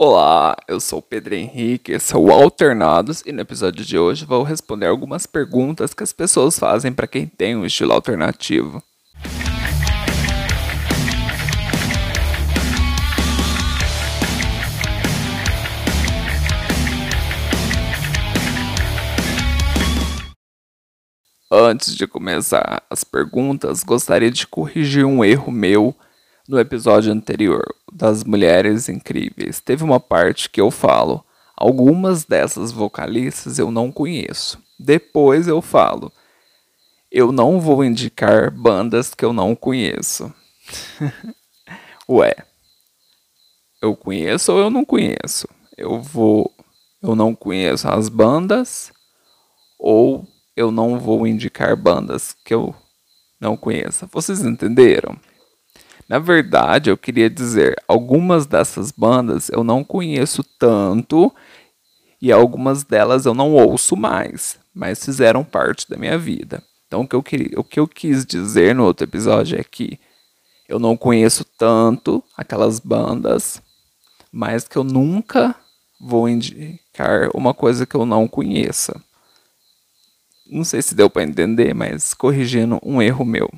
Olá, 0.00 0.54
eu 0.68 0.78
sou 0.78 1.00
o 1.00 1.02
Pedro 1.02 1.34
Henrique, 1.34 1.90
esse 1.90 2.14
é 2.14 2.16
o 2.16 2.30
Alternados 2.30 3.20
e 3.26 3.32
no 3.32 3.40
episódio 3.40 3.84
de 3.84 3.98
hoje 3.98 4.24
vou 4.24 4.44
responder 4.44 4.86
algumas 4.86 5.26
perguntas 5.26 5.92
que 5.92 6.04
as 6.04 6.12
pessoas 6.12 6.56
fazem 6.56 6.92
para 6.92 7.08
quem 7.08 7.26
tem 7.26 7.56
um 7.56 7.66
estilo 7.66 7.92
alternativo. 7.92 8.80
Antes 21.50 21.96
de 21.96 22.06
começar 22.06 22.84
as 22.88 23.02
perguntas, 23.02 23.82
gostaria 23.82 24.30
de 24.30 24.46
corrigir 24.46 25.04
um 25.04 25.24
erro 25.24 25.50
meu 25.50 25.92
no 26.48 26.58
episódio 26.58 27.12
anterior 27.12 27.62
das 27.92 28.24
Mulheres 28.24 28.88
Incríveis. 28.88 29.60
Teve 29.60 29.84
uma 29.84 30.00
parte 30.00 30.48
que 30.48 30.60
eu 30.60 30.70
falo: 30.70 31.22
algumas 31.54 32.24
dessas 32.24 32.72
vocalistas 32.72 33.58
eu 33.58 33.70
não 33.70 33.92
conheço. 33.92 34.58
Depois 34.80 35.46
eu 35.46 35.60
falo: 35.60 36.10
eu 37.12 37.30
não 37.30 37.60
vou 37.60 37.84
indicar 37.84 38.50
bandas 38.50 39.14
que 39.14 39.24
eu 39.24 39.32
não 39.32 39.54
conheço. 39.54 40.32
Ué, 42.08 42.34
eu 43.82 43.94
conheço 43.94 44.52
ou 44.52 44.58
eu 44.58 44.70
não 44.70 44.84
conheço? 44.84 45.46
Eu 45.76 46.00
vou. 46.00 46.50
Eu 47.02 47.14
não 47.14 47.34
conheço 47.34 47.86
as 47.88 48.08
bandas 48.08 48.90
ou 49.78 50.26
eu 50.56 50.72
não 50.72 50.98
vou 50.98 51.26
indicar 51.26 51.76
bandas 51.76 52.34
que 52.44 52.52
eu 52.52 52.74
não 53.40 53.56
conheça. 53.56 54.08
Vocês 54.10 54.44
entenderam? 54.44 55.16
Na 56.08 56.18
verdade, 56.18 56.88
eu 56.88 56.96
queria 56.96 57.28
dizer, 57.28 57.76
algumas 57.86 58.46
dessas 58.46 58.90
bandas 58.90 59.50
eu 59.50 59.62
não 59.62 59.84
conheço 59.84 60.42
tanto 60.58 61.30
e 62.20 62.32
algumas 62.32 62.82
delas 62.82 63.26
eu 63.26 63.34
não 63.34 63.52
ouço 63.52 63.94
mais, 63.94 64.58
mas 64.74 65.04
fizeram 65.04 65.44
parte 65.44 65.88
da 65.88 65.98
minha 65.98 66.16
vida. 66.16 66.62
Então, 66.86 67.02
o 67.02 67.06
que 67.06 67.14
eu, 67.14 67.22
queria, 67.22 67.60
o 67.60 67.64
que 67.64 67.78
eu 67.78 67.86
quis 67.86 68.24
dizer 68.24 68.74
no 68.74 68.84
outro 68.84 69.04
episódio 69.04 69.60
é 69.60 69.62
que 69.62 70.00
eu 70.66 70.78
não 70.78 70.96
conheço 70.96 71.44
tanto 71.44 72.24
aquelas 72.34 72.80
bandas, 72.80 73.60
mas 74.32 74.66
que 74.66 74.76
eu 74.76 74.84
nunca 74.84 75.54
vou 76.00 76.26
indicar 76.26 77.28
uma 77.34 77.52
coisa 77.52 77.84
que 77.84 77.94
eu 77.94 78.06
não 78.06 78.26
conheça. 78.26 78.98
Não 80.50 80.64
sei 80.64 80.80
se 80.80 80.94
deu 80.94 81.10
para 81.10 81.24
entender, 81.24 81.74
mas 81.74 82.14
corrigindo 82.14 82.80
um 82.82 83.02
erro 83.02 83.26
meu. 83.26 83.50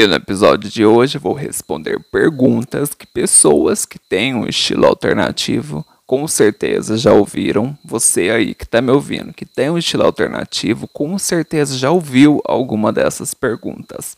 E 0.00 0.06
no 0.06 0.14
episódio 0.14 0.70
de 0.70 0.86
hoje 0.86 1.18
vou 1.18 1.32
responder 1.32 1.98
perguntas 2.12 2.94
que 2.94 3.04
pessoas 3.04 3.84
que 3.84 3.98
têm 3.98 4.32
um 4.32 4.46
estilo 4.46 4.86
alternativo 4.86 5.84
com 6.06 6.28
certeza 6.28 6.96
já 6.96 7.12
ouviram. 7.12 7.76
Você 7.84 8.30
aí 8.30 8.54
que 8.54 8.62
está 8.62 8.80
me 8.80 8.92
ouvindo, 8.92 9.32
que 9.32 9.44
tem 9.44 9.68
um 9.70 9.76
estilo 9.76 10.04
alternativo, 10.04 10.86
com 10.86 11.18
certeza 11.18 11.76
já 11.76 11.90
ouviu 11.90 12.40
alguma 12.44 12.92
dessas 12.92 13.34
perguntas. 13.34 14.16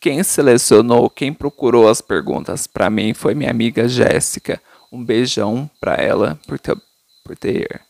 Quem 0.00 0.22
selecionou, 0.22 1.10
quem 1.10 1.34
procurou 1.34 1.86
as 1.86 2.00
perguntas 2.00 2.66
para 2.66 2.88
mim 2.88 3.12
foi 3.12 3.34
minha 3.34 3.50
amiga 3.50 3.86
Jéssica. 3.86 4.58
Um 4.90 5.04
beijão 5.04 5.70
para 5.78 5.96
ela 5.96 6.40
por 6.46 6.58
ter, 6.58 6.74
por 7.22 7.36
ter 7.36 7.82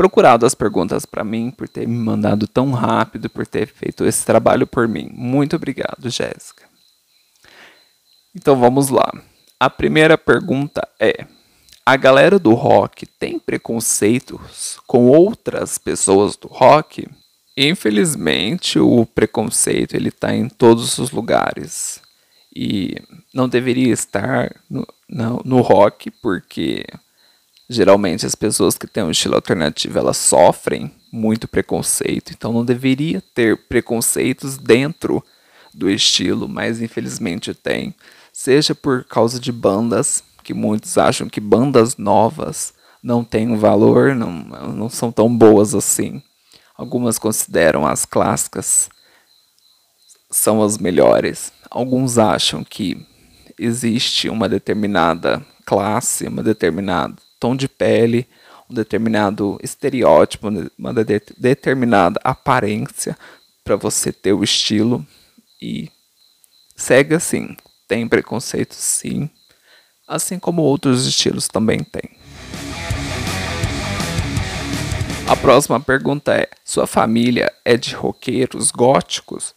procurado 0.00 0.46
as 0.46 0.54
perguntas 0.54 1.04
para 1.04 1.22
mim, 1.22 1.50
por 1.50 1.68
ter 1.68 1.86
me 1.86 1.98
mandado 1.98 2.46
tão 2.46 2.72
rápido, 2.72 3.28
por 3.28 3.46
ter 3.46 3.66
feito 3.66 4.06
esse 4.06 4.24
trabalho 4.24 4.66
por 4.66 4.88
mim. 4.88 5.10
Muito 5.12 5.56
obrigado, 5.56 6.08
Jéssica. 6.08 6.64
Então 8.34 8.58
vamos 8.58 8.88
lá. 8.88 9.12
A 9.60 9.68
primeira 9.68 10.16
pergunta 10.16 10.88
é: 10.98 11.26
a 11.84 11.96
galera 11.98 12.38
do 12.38 12.54
rock 12.54 13.04
tem 13.04 13.38
preconceitos 13.38 14.78
com 14.86 15.04
outras 15.06 15.76
pessoas 15.76 16.34
do 16.34 16.48
rock? 16.48 17.06
Infelizmente, 17.54 18.78
o 18.78 19.04
preconceito 19.04 19.94
ele 19.94 20.08
está 20.08 20.34
em 20.34 20.48
todos 20.48 20.96
os 20.96 21.10
lugares 21.10 22.00
e 22.56 22.94
não 23.34 23.46
deveria 23.46 23.92
estar 23.92 24.50
no, 24.70 24.86
no, 25.06 25.42
no, 25.44 25.60
rock 25.60 26.10
porque 26.10 26.86
geralmente 27.70 28.26
as 28.26 28.34
pessoas 28.34 28.76
que 28.76 28.88
têm 28.88 29.04
um 29.04 29.12
estilo 29.12 29.36
alternativo 29.36 29.96
elas 29.96 30.16
sofrem 30.16 30.90
muito 31.12 31.46
preconceito, 31.46 32.32
então 32.32 32.52
não 32.52 32.64
deveria 32.64 33.22
ter 33.32 33.56
preconceitos 33.68 34.58
dentro 34.58 35.22
do 35.72 35.88
estilo, 35.88 36.48
mas 36.48 36.82
infelizmente 36.82 37.54
tem, 37.54 37.94
seja 38.32 38.74
por 38.74 39.04
causa 39.04 39.38
de 39.38 39.52
bandas 39.52 40.24
que 40.42 40.52
muitos 40.52 40.98
acham 40.98 41.28
que 41.28 41.40
bandas 41.40 41.96
novas 41.96 42.74
não 43.00 43.22
têm 43.22 43.48
um 43.48 43.56
valor, 43.56 44.16
não, 44.16 44.32
não 44.32 44.88
são 44.90 45.12
tão 45.12 45.32
boas 45.34 45.72
assim. 45.72 46.20
Algumas 46.76 47.18
consideram 47.18 47.86
as 47.86 48.04
clássicas 48.04 48.90
são 50.28 50.62
as 50.62 50.76
melhores. 50.76 51.52
Alguns 51.70 52.18
acham 52.18 52.64
que 52.64 53.06
existe 53.58 54.28
uma 54.28 54.48
determinada 54.48 55.44
classe, 55.64 56.26
uma 56.26 56.42
determinada 56.42 57.16
tom 57.40 57.56
de 57.56 57.66
pele, 57.66 58.28
um 58.70 58.74
determinado 58.74 59.58
estereótipo, 59.62 60.48
uma 60.78 60.92
de 60.92 61.20
determinada 61.36 62.20
aparência 62.22 63.18
para 63.64 63.74
você 63.74 64.12
ter 64.12 64.32
o 64.32 64.44
estilo 64.44 65.04
e 65.60 65.90
segue 66.76 67.14
assim. 67.14 67.56
Tem 67.88 68.06
preconceito 68.06 68.74
sim, 68.74 69.28
assim 70.06 70.38
como 70.38 70.62
outros 70.62 71.06
estilos 71.06 71.48
também 71.48 71.82
tem. 71.82 72.20
A 75.26 75.36
próxima 75.36 75.80
pergunta 75.80 76.34
é: 76.34 76.48
sua 76.64 76.86
família 76.86 77.52
é 77.64 77.76
de 77.76 77.94
roqueiros 77.94 78.70
góticos? 78.70 79.54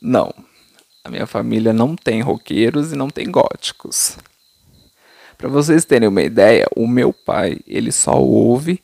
Não. 0.00 0.32
A 1.02 1.10
minha 1.10 1.26
família 1.26 1.72
não 1.72 1.94
tem 1.94 2.22
roqueiros 2.22 2.92
e 2.92 2.96
não 2.96 3.10
tem 3.10 3.30
góticos. 3.30 4.16
Para 5.36 5.48
vocês 5.48 5.84
terem 5.84 6.08
uma 6.08 6.22
ideia, 6.22 6.66
o 6.76 6.86
meu 6.86 7.12
pai, 7.12 7.58
ele 7.66 7.92
só 7.92 8.18
ouve 8.18 8.82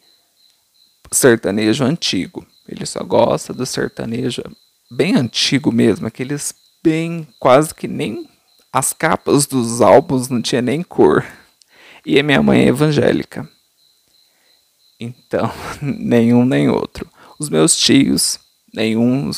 sertanejo 1.11 1.85
antigo. 1.85 2.47
Ele 2.69 2.87
só 2.87 3.03
gosta 3.03 3.53
do 3.53 3.67
sertanejo 3.67 4.43
bem 4.91 5.15
antigo 5.15 5.71
mesmo, 5.73 6.07
aqueles 6.07 6.55
bem 6.83 7.27
quase 7.39 7.75
que 7.75 7.87
nem 7.87 8.29
as 8.73 8.93
capas 8.93 9.47
dos 9.47 9.81
álbuns 9.81 10.29
não 10.29 10.41
tinha 10.41 10.63
nem 10.63 10.83
cor. 10.83 11.25
E 12.05 12.19
a 12.19 12.23
minha 12.23 12.43
mãe 12.43 12.65
é 12.65 12.69
evangélica. 12.69 13.49
Então, 14.99 15.51
nenhum 15.83 16.45
nem 16.45 16.69
outro. 16.69 17.09
Os 17.39 17.49
meus 17.49 17.77
tios, 17.77 18.39
nenhum, 18.73 19.31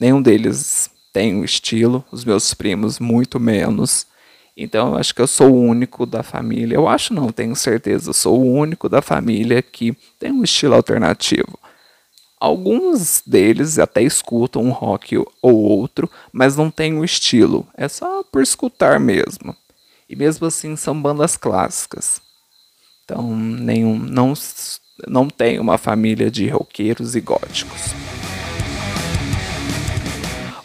nenhum 0.00 0.20
deles 0.20 0.90
tem 1.12 1.34
um 1.36 1.44
estilo, 1.44 2.04
os 2.10 2.24
meus 2.24 2.52
primos 2.54 2.98
muito 2.98 3.38
menos. 3.38 4.06
Então, 4.56 4.90
eu 4.90 4.96
acho 4.96 5.14
que 5.14 5.20
eu 5.20 5.26
sou 5.26 5.52
o 5.52 5.60
único 5.60 6.06
da 6.06 6.22
família. 6.22 6.76
Eu 6.76 6.88
acho 6.88 7.12
não, 7.12 7.32
tenho 7.32 7.56
certeza, 7.56 8.12
sou 8.12 8.40
o 8.40 8.52
único 8.52 8.88
da 8.88 9.02
família 9.02 9.60
que 9.60 9.96
tem 10.18 10.30
um 10.30 10.44
estilo 10.44 10.74
alternativo. 10.74 11.58
Alguns 12.38 13.22
deles 13.26 13.78
até 13.78 14.02
escutam 14.02 14.62
um 14.62 14.70
rock 14.70 15.16
ou 15.16 15.54
outro, 15.54 16.10
mas 16.32 16.56
não 16.56 16.70
tem 16.70 16.94
o 16.94 17.00
um 17.00 17.04
estilo. 17.04 17.66
É 17.76 17.88
só 17.88 18.22
por 18.22 18.42
escutar 18.42 19.00
mesmo. 19.00 19.56
E 20.08 20.14
mesmo 20.14 20.46
assim 20.46 20.76
são 20.76 21.00
bandas 21.00 21.36
clássicas. 21.36 22.20
Então, 23.04 23.34
nenhum, 23.36 23.98
não 23.98 24.34
não 25.08 25.28
tem 25.28 25.58
uma 25.58 25.76
família 25.76 26.30
de 26.30 26.48
roqueiros 26.48 27.16
e 27.16 27.20
góticos. 27.20 27.92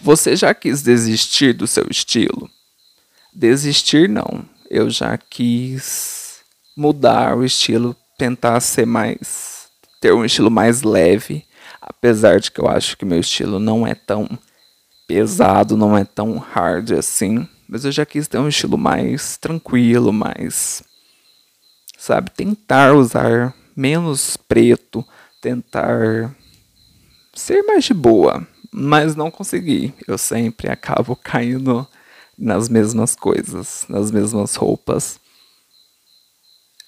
Você 0.02 0.36
já 0.36 0.54
quis 0.54 0.82
desistir 0.82 1.54
do 1.54 1.66
seu 1.66 1.88
estilo? 1.90 2.50
Desistir 3.34 4.10
não. 4.10 4.46
Eu 4.70 4.90
já 4.90 5.18
quis 5.18 6.42
mudar 6.76 7.38
o 7.38 7.44
estilo, 7.44 7.96
tentar 8.18 8.60
ser 8.60 8.86
mais 8.86 9.60
ter 10.00 10.14
um 10.14 10.24
estilo 10.24 10.50
mais 10.50 10.82
leve, 10.82 11.46
apesar 11.82 12.40
de 12.40 12.50
que 12.52 12.62
eu 12.62 12.68
acho 12.68 12.98
que 12.98 13.06
meu 13.06 13.20
estilo 13.20 13.60
não 13.60 13.86
é 13.86 13.94
tão 13.94 14.28
pesado, 15.08 15.76
não 15.76 15.98
é 15.98 16.06
tão 16.06 16.38
hard 16.38 16.92
assim, 16.92 17.48
mas 17.68 17.84
eu 17.84 17.92
já 17.92 18.06
quis 18.06 18.28
ter 18.28 18.38
um 18.38 18.48
estilo 18.48 18.78
mais 18.78 19.38
tranquilo, 19.38 20.14
mais 20.14 20.84
sabe, 21.98 22.32
tentar 22.32 22.94
usar 22.94 23.54
menos 23.76 24.38
preto, 24.38 25.06
tentar 25.42 26.34
ser 27.34 27.62
mais 27.64 27.84
de 27.84 27.94
boa, 27.94 28.48
mas 28.72 29.16
não 29.16 29.30
consegui. 29.30 29.94
Eu 30.08 30.18
sempre 30.18 30.70
acabo 30.70 31.16
caindo 31.22 31.88
nas 32.40 32.70
mesmas 32.70 33.16
coisas, 33.16 33.86
nas 33.90 34.10
mesmas 34.10 34.56
roupas. 34.56 35.20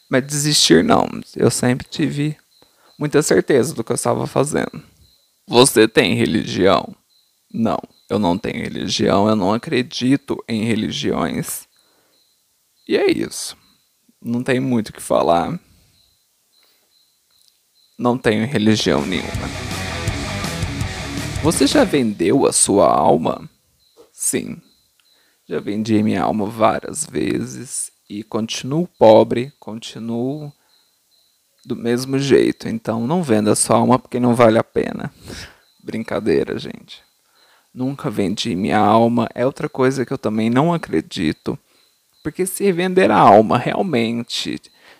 Mas 0.09 0.25
desistir 0.25 0.83
não, 0.83 1.07
eu 1.36 1.51
sempre 1.51 1.86
tive 1.89 2.38
muita 2.98 3.21
certeza 3.21 3.74
do 3.74 3.83
que 3.83 3.92
eu 3.92 3.95
estava 3.95 4.25
fazendo. 4.25 4.81
Você 5.48 5.88
tem 5.88 6.15
religião? 6.15 6.95
Não, 7.53 7.80
eu 8.09 8.18
não 8.18 8.38
tenho 8.38 8.63
religião, 8.63 9.27
eu 9.27 9.36
não 9.36 9.53
acredito 9.53 10.42
em 10.48 10.63
religiões. 10.63 11.68
E 12.88 12.95
é 12.95 13.12
isso. 13.12 13.57
Não 14.21 14.44
tem 14.44 14.59
muito 14.59 14.89
o 14.89 14.94
que 14.94 15.01
falar. 15.01 15.59
Não 17.97 18.18
tenho 18.18 18.47
religião 18.47 19.06
nenhuma. 19.06 19.50
Você 21.44 21.68
já 21.68 21.83
vendeu 21.83 22.45
a 22.45 22.54
sua 22.54 22.88
alma? 22.88 23.50
Sim. 24.13 24.62
Já 25.51 25.59
vendi 25.59 26.01
minha 26.01 26.24
alma 26.24 26.45
várias 26.45 27.06
vezes 27.06 27.92
e 28.09 28.24
continuo 28.24 28.88
pobre, 28.98 29.51
continuo 29.59 30.50
do 31.65 31.75
mesmo 31.75 32.18
jeito. 32.18 32.69
Então 32.69 33.06
não 33.06 33.21
venda 33.21 33.53
sua 33.53 33.75
alma 33.75 34.00
porque 34.00 34.18
não 34.18 34.33
vale 34.33 34.57
a 34.57 34.63
pena. 34.63 35.13
Brincadeira, 35.83 36.57
gente. 36.57 37.03
Nunca 37.74 38.09
vendi 38.09 38.56
minha 38.56 38.77
alma. 38.77 39.27
É 39.36 39.45
outra 39.45 39.68
coisa 39.68 40.06
que 40.06 40.13
eu 40.13 40.18
também 40.18 40.50
não 40.50 40.74
acredito. 40.74 41.59
Porque 42.24 42.45
se 42.45 42.71
vender 42.71 43.12
a 43.12 43.18
alma 43.19 43.57
realmente 43.57 44.57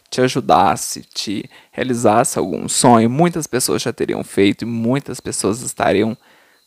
te 0.10 0.20
ajudasse, 0.20 1.04
te 1.04 1.50
realizasse 1.72 2.38
algum 2.38 2.68
sonho, 2.68 3.10
muitas 3.10 3.48
pessoas 3.48 3.84
já 3.84 3.94
teriam 3.94 4.22
feito 4.22 4.64
e 4.64 4.68
muitas 4.68 5.22
pessoas 5.22 5.62
estariam 5.62 6.18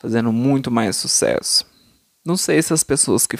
fazendo 0.00 0.32
muito 0.32 0.70
mais 0.70 0.96
sucesso. 0.96 1.74
Não 2.25 2.38
sei 2.38 2.62
se 2.62 2.73
as 2.73 2.82
pessoas 2.82 3.26
que 3.26 3.37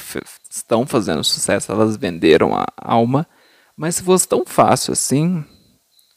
estão 0.51 0.87
fazendo 0.87 1.25
sucesso 1.25 1.73
elas 1.73 1.97
venderam 1.97 2.55
a 2.55 2.67
alma, 2.77 3.27
mas 3.75 3.97
se 3.97 4.03
fosse 4.03 4.29
tão 4.29 4.45
fácil 4.45 4.93
assim, 4.93 5.43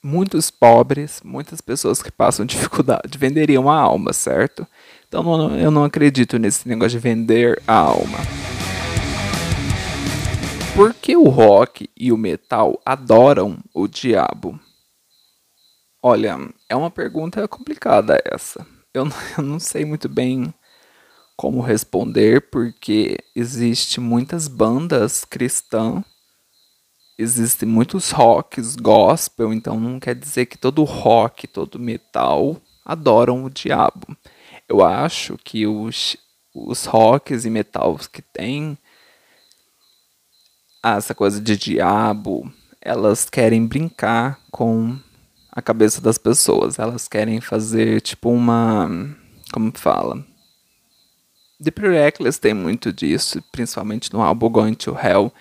muitos 0.03 0.51
pobres, 0.51 1.21
muitas 1.23 1.61
pessoas 1.61 2.01
que 2.01 2.11
passam 2.11 2.43
dificuldade 2.45 3.17
venderiam 3.17 3.69
a 3.69 3.79
alma, 3.79 4.11
certo? 4.11 4.67
Então 5.07 5.23
não, 5.23 5.57
eu 5.57 5.71
não 5.71 5.85
acredito 5.85 6.37
nesse 6.37 6.67
negócio 6.67 6.99
de 6.99 7.03
vender 7.03 7.61
a 7.65 7.73
alma. 7.73 8.17
Por 10.75 10.93
que 10.93 11.15
o 11.15 11.29
rock 11.29 11.89
e 11.95 12.11
o 12.11 12.17
metal 12.17 12.79
adoram 12.85 13.57
o 13.73 13.87
diabo? 13.87 14.59
Olha, 16.03 16.37
é 16.69 16.75
uma 16.75 16.91
pergunta 16.91 17.47
complicada 17.47 18.21
essa. 18.25 18.67
Eu, 18.93 19.07
eu 19.37 19.43
não 19.43 19.57
sei 19.57 19.85
muito 19.85 20.09
bem 20.09 20.53
como 21.37 21.61
responder, 21.61 22.49
porque 22.49 23.15
existe 23.35 23.99
muitas 24.01 24.47
bandas 24.47 25.23
cristãs, 25.23 26.03
existem 27.17 27.69
muitos 27.69 28.09
rocks 28.09 28.75
gospel, 28.75 29.53
então 29.53 29.79
não 29.79 29.99
quer 29.99 30.15
dizer 30.15 30.47
que 30.47 30.57
todo 30.57 30.83
rock, 30.83 31.47
todo 31.47 31.79
metal 31.79 32.59
adoram 32.83 33.45
o 33.45 33.49
diabo. 33.49 34.17
Eu 34.67 34.83
acho 34.83 35.37
que 35.43 35.67
os, 35.67 36.17
os 36.53 36.85
rocks 36.85 37.45
e 37.45 37.49
metals 37.49 38.07
que 38.07 38.21
tem 38.21 38.77
essa 40.83 41.13
coisa 41.13 41.39
de 41.39 41.55
diabo, 41.55 42.51
elas 42.81 43.29
querem 43.29 43.65
brincar 43.65 44.39
com 44.51 44.97
a 45.51 45.61
cabeça 45.61 46.01
das 46.01 46.17
pessoas. 46.17 46.79
Elas 46.79 47.07
querem 47.07 47.41
fazer 47.41 48.01
tipo 48.01 48.29
uma. 48.29 48.89
Como 49.51 49.71
fala? 49.75 50.25
The 51.63 51.71
Reckless 51.75 52.39
tem 52.39 52.53
muito 52.53 52.93
disso, 52.93 53.41
principalmente 53.51 54.13
no 54.13 54.21
álbum 54.21 54.49
Going 54.49 54.75
to 54.75 54.97
Hell, 54.97 55.31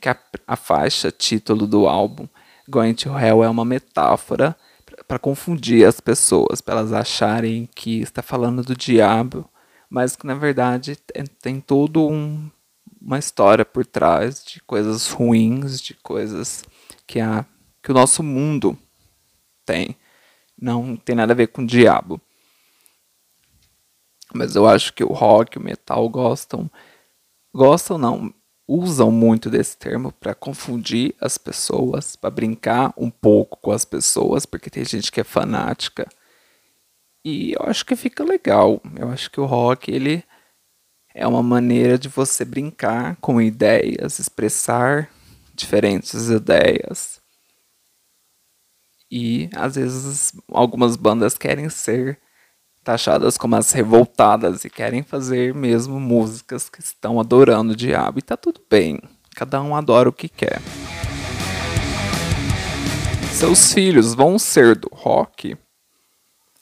que 0.00 0.08
a, 0.08 0.16
a 0.46 0.56
faixa 0.56 1.10
título 1.10 1.66
do 1.66 1.86
álbum 1.86 2.26
Going 2.68 2.94
to 2.94 3.10
Hell 3.18 3.44
é 3.44 3.48
uma 3.48 3.64
metáfora 3.64 4.56
para 5.06 5.18
confundir 5.18 5.86
as 5.86 6.00
pessoas, 6.00 6.60
para 6.60 6.78
elas 6.80 6.92
acharem 6.92 7.68
que 7.74 8.00
está 8.00 8.22
falando 8.22 8.62
do 8.62 8.74
diabo, 8.74 9.48
mas 9.90 10.16
que 10.16 10.26
na 10.26 10.34
verdade 10.34 10.96
tem, 10.96 11.24
tem 11.40 11.60
todo 11.60 12.08
um 12.08 12.50
uma 13.04 13.18
história 13.18 13.64
por 13.64 13.84
trás 13.84 14.44
de 14.44 14.60
coisas 14.62 15.10
ruins, 15.10 15.80
de 15.80 15.94
coisas 15.94 16.64
que, 17.06 17.20
a, 17.20 17.44
que 17.82 17.90
o 17.90 17.94
nosso 17.94 18.22
mundo 18.22 18.78
tem. 19.66 19.96
Não 20.58 20.96
tem 20.96 21.16
nada 21.16 21.32
a 21.32 21.36
ver 21.36 21.48
com 21.48 21.62
o 21.62 21.66
diabo. 21.66 22.20
Mas 24.34 24.56
eu 24.56 24.66
acho 24.66 24.92
que 24.92 25.04
o 25.04 25.12
rock, 25.12 25.58
o 25.58 25.62
metal 25.62 26.08
gostam. 26.08 26.70
Gostam 27.54 27.98
não, 27.98 28.32
usam 28.66 29.10
muito 29.10 29.50
desse 29.50 29.76
termo 29.76 30.12
para 30.12 30.34
confundir 30.34 31.14
as 31.20 31.36
pessoas, 31.36 32.16
para 32.16 32.30
brincar 32.30 32.92
um 32.96 33.10
pouco 33.10 33.58
com 33.60 33.72
as 33.72 33.84
pessoas, 33.84 34.46
porque 34.46 34.70
tem 34.70 34.84
gente 34.84 35.12
que 35.12 35.20
é 35.20 35.24
fanática. 35.24 36.08
E 37.24 37.52
eu 37.52 37.60
acho 37.66 37.84
que 37.84 37.94
fica 37.94 38.24
legal. 38.24 38.80
Eu 38.98 39.08
acho 39.10 39.30
que 39.30 39.40
o 39.40 39.46
rock 39.46 39.90
ele 39.90 40.24
é 41.14 41.26
uma 41.26 41.42
maneira 41.42 41.98
de 41.98 42.08
você 42.08 42.44
brincar 42.44 43.16
com 43.16 43.40
ideias, 43.40 44.18
expressar 44.18 45.10
diferentes 45.54 46.30
ideias. 46.30 47.20
E 49.10 49.50
às 49.54 49.74
vezes 49.76 50.32
algumas 50.48 50.96
bandas 50.96 51.36
querem 51.36 51.68
ser 51.68 52.18
taxadas 52.82 53.38
como 53.38 53.56
as 53.56 53.72
revoltadas 53.72 54.64
e 54.64 54.70
querem 54.70 55.02
fazer 55.02 55.54
mesmo 55.54 56.00
músicas 56.00 56.68
que 56.68 56.80
estão 56.80 57.20
adorando 57.20 57.72
o 57.72 57.76
diabo. 57.76 58.18
E 58.18 58.22
tá 58.22 58.36
tudo 58.36 58.60
bem, 58.68 59.00
cada 59.34 59.62
um 59.62 59.74
adora 59.74 60.08
o 60.08 60.12
que 60.12 60.28
quer. 60.28 60.60
Seus 63.32 63.72
filhos 63.72 64.14
vão 64.14 64.38
ser 64.38 64.76
do 64.76 64.88
rock? 64.92 65.56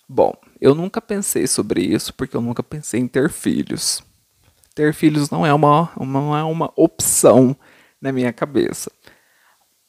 Bom, 0.08 0.34
eu 0.60 0.74
nunca 0.74 1.00
pensei 1.00 1.46
sobre 1.46 1.82
isso 1.82 2.12
porque 2.14 2.36
eu 2.36 2.40
nunca 2.40 2.62
pensei 2.62 3.00
em 3.00 3.08
ter 3.08 3.30
filhos 3.30 4.02
ter 4.80 4.94
filhos 4.94 5.28
não 5.28 5.44
é 5.44 5.52
uma, 5.52 5.90
não 6.00 6.36
é 6.36 6.42
uma 6.42 6.72
opção 6.74 7.54
na 8.00 8.10
minha 8.10 8.32
cabeça. 8.32 8.90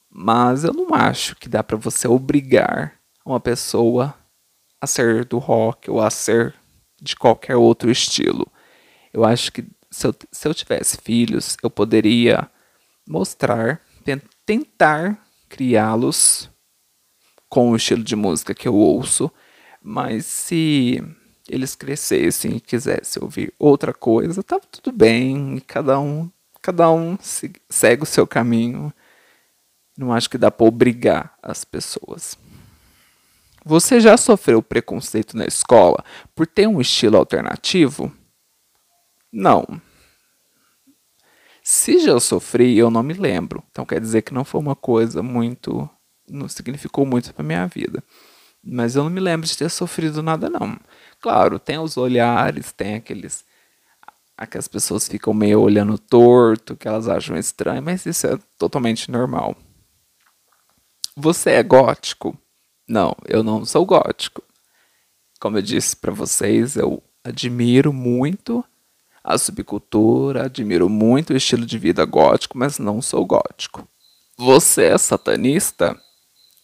Mas 0.09 0.65
eu 0.65 0.73
não 0.73 0.93
acho 0.93 1.35
que 1.37 1.47
dá 1.47 1.63
para 1.63 1.77
você 1.77 2.09
obrigar 2.09 2.95
uma 3.25 3.39
pessoa 3.39 4.13
a 4.81 4.87
ser 4.87 5.23
do 5.25 5.37
rock 5.37 5.89
ou 5.89 6.01
a 6.01 6.09
ser 6.09 6.55
de 6.99 7.15
qualquer 7.15 7.55
outro 7.55 7.91
estilo. 7.91 8.51
Eu 9.13 9.23
acho 9.23 9.51
que 9.51 9.63
se 9.89 10.07
eu, 10.07 10.15
se 10.31 10.47
eu 10.47 10.53
tivesse 10.53 10.97
filhos, 10.97 11.55
eu 11.61 11.69
poderia 11.69 12.49
mostrar, 13.07 13.81
tentar 14.45 15.21
criá-los 15.47 16.49
com 17.49 17.71
o 17.71 17.75
estilo 17.75 18.03
de 18.03 18.15
música 18.15 18.55
que 18.55 18.67
eu 18.67 18.73
ouço, 18.73 19.29
mas 19.81 20.25
se 20.25 21.03
eles 21.49 21.75
crescessem 21.75 22.55
e 22.55 22.61
quisessem 22.61 23.21
ouvir 23.21 23.53
outra 23.59 23.93
coisa, 23.93 24.41
tava 24.41 24.63
tudo 24.71 24.95
bem, 24.95 25.61
cada 25.67 25.99
um, 25.99 26.31
cada 26.61 26.89
um 26.89 27.17
segue 27.19 28.03
o 28.03 28.05
seu 28.05 28.25
caminho. 28.25 28.93
Não 29.97 30.13
acho 30.13 30.29
que 30.29 30.37
dá 30.37 30.49
para 30.49 30.65
obrigar 30.65 31.37
as 31.43 31.65
pessoas. 31.65 32.37
Você 33.63 33.99
já 33.99 34.17
sofreu 34.17 34.61
preconceito 34.61 35.37
na 35.37 35.45
escola 35.45 36.03
por 36.33 36.47
ter 36.47 36.67
um 36.67 36.81
estilo 36.81 37.17
alternativo? 37.17 38.11
Não. 39.31 39.81
Se 41.63 41.99
já 41.99 42.19
sofri, 42.19 42.75
eu 42.77 42.89
não 42.89 43.03
me 43.03 43.13
lembro. 43.13 43.63
Então 43.71 43.85
quer 43.85 44.01
dizer 44.01 44.23
que 44.23 44.33
não 44.33 44.43
foi 44.43 44.59
uma 44.59 44.75
coisa 44.75 45.21
muito. 45.21 45.87
não 46.27 46.47
significou 46.47 47.05
muito 47.05 47.33
para 47.33 47.43
minha 47.43 47.67
vida. 47.67 48.03
Mas 48.63 48.95
eu 48.95 49.03
não 49.03 49.09
me 49.09 49.19
lembro 49.19 49.47
de 49.47 49.57
ter 49.57 49.69
sofrido 49.69 50.21
nada, 50.23 50.49
não. 50.49 50.79
Claro, 51.19 51.59
tem 51.59 51.77
os 51.79 51.97
olhares, 51.97 52.71
tem 52.71 52.95
aqueles. 52.95 53.45
Aquelas 54.37 54.67
pessoas 54.67 55.07
ficam 55.07 55.33
meio 55.33 55.61
olhando 55.61 55.97
torto, 55.99 56.75
que 56.75 56.87
elas 56.87 57.07
acham 57.07 57.37
estranho, 57.37 57.81
mas 57.81 58.05
isso 58.07 58.25
é 58.25 58.39
totalmente 58.57 59.11
normal. 59.11 59.55
Você 61.15 61.51
é 61.51 61.63
gótico? 61.63 62.37
Não, 62.91 63.15
eu 63.25 63.41
não 63.41 63.63
sou 63.63 63.85
gótico. 63.85 64.43
Como 65.39 65.57
eu 65.57 65.61
disse 65.61 65.95
para 65.95 66.11
vocês, 66.11 66.75
eu 66.75 67.01
admiro 67.23 67.93
muito 67.93 68.65
a 69.23 69.37
subcultura, 69.37 70.43
admiro 70.43 70.89
muito 70.89 71.31
o 71.31 71.37
estilo 71.37 71.65
de 71.65 71.77
vida 71.77 72.03
gótico, 72.03 72.57
mas 72.57 72.79
não 72.79 73.01
sou 73.01 73.25
gótico. 73.25 73.87
Você 74.37 74.87
é 74.87 74.97
satanista? 74.97 75.97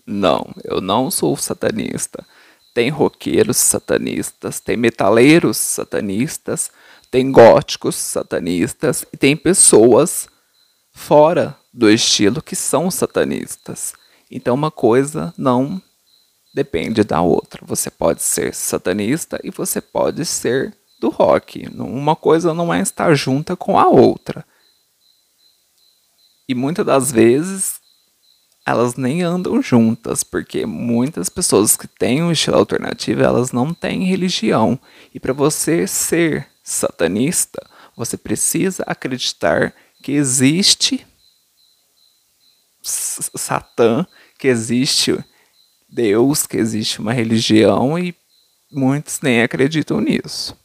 Não, 0.06 0.54
eu 0.66 0.82
não 0.82 1.10
sou 1.10 1.38
satanista. 1.38 2.26
Tem 2.74 2.90
roqueiros 2.90 3.56
satanistas, 3.56 4.60
tem 4.60 4.76
metaleiros 4.76 5.56
satanistas, 5.56 6.70
tem 7.10 7.32
góticos 7.32 7.96
satanistas 7.96 9.06
e 9.14 9.16
tem 9.16 9.38
pessoas 9.38 10.28
fora 10.92 11.58
do 11.74 11.90
estilo 11.90 12.42
que 12.42 12.56
são 12.56 12.92
satanistas. 12.92 13.94
Então 14.30 14.54
uma 14.54 14.70
coisa 14.70 15.34
não 15.38 15.82
depende 16.54 17.04
da 17.04 17.22
outra. 17.22 17.66
Você 17.66 17.90
pode 17.90 18.22
ser 18.22 18.54
satanista 18.54 19.40
e 19.44 19.50
você 19.50 19.82
pode 19.82 20.26
ser 20.26 20.76
do 21.00 21.10
rock. 21.10 21.68
Uma 21.78 22.16
coisa 22.16 22.54
não 22.54 22.74
é 22.74 22.82
estar 22.82 23.14
junta 23.14 23.56
com 23.56 23.80
a 23.80 23.88
outra. 23.88 24.46
E 26.48 26.56
muitas 26.56 26.86
das 26.86 27.12
vezes 27.12 27.80
elas 28.66 28.96
nem 28.96 29.22
andam 29.22 29.62
juntas, 29.62 30.26
porque 30.26 30.66
muitas 30.66 31.30
pessoas 31.30 31.78
que 31.78 31.88
têm 31.88 32.22
um 32.22 32.34
estilo 32.34 32.58
alternativo, 32.58 33.24
elas 33.24 33.54
não 33.54 33.74
têm 33.74 34.04
religião. 34.04 34.78
E 35.14 35.22
para 35.22 35.32
você 35.32 35.88
ser 35.88 36.48
satanista, 36.62 37.66
você 37.96 38.18
precisa 38.18 38.84
acreditar 38.86 39.74
que 40.04 40.12
existe 40.12 41.08
Satã, 42.82 44.06
que 44.38 44.48
existe 44.48 45.18
Deus, 45.90 46.46
que 46.46 46.58
existe 46.58 47.00
uma 47.00 47.14
religião 47.14 47.98
e 47.98 48.16
muitos 48.72 49.22
nem 49.22 49.42
acreditam 49.42 50.02
nisso. 50.02 50.58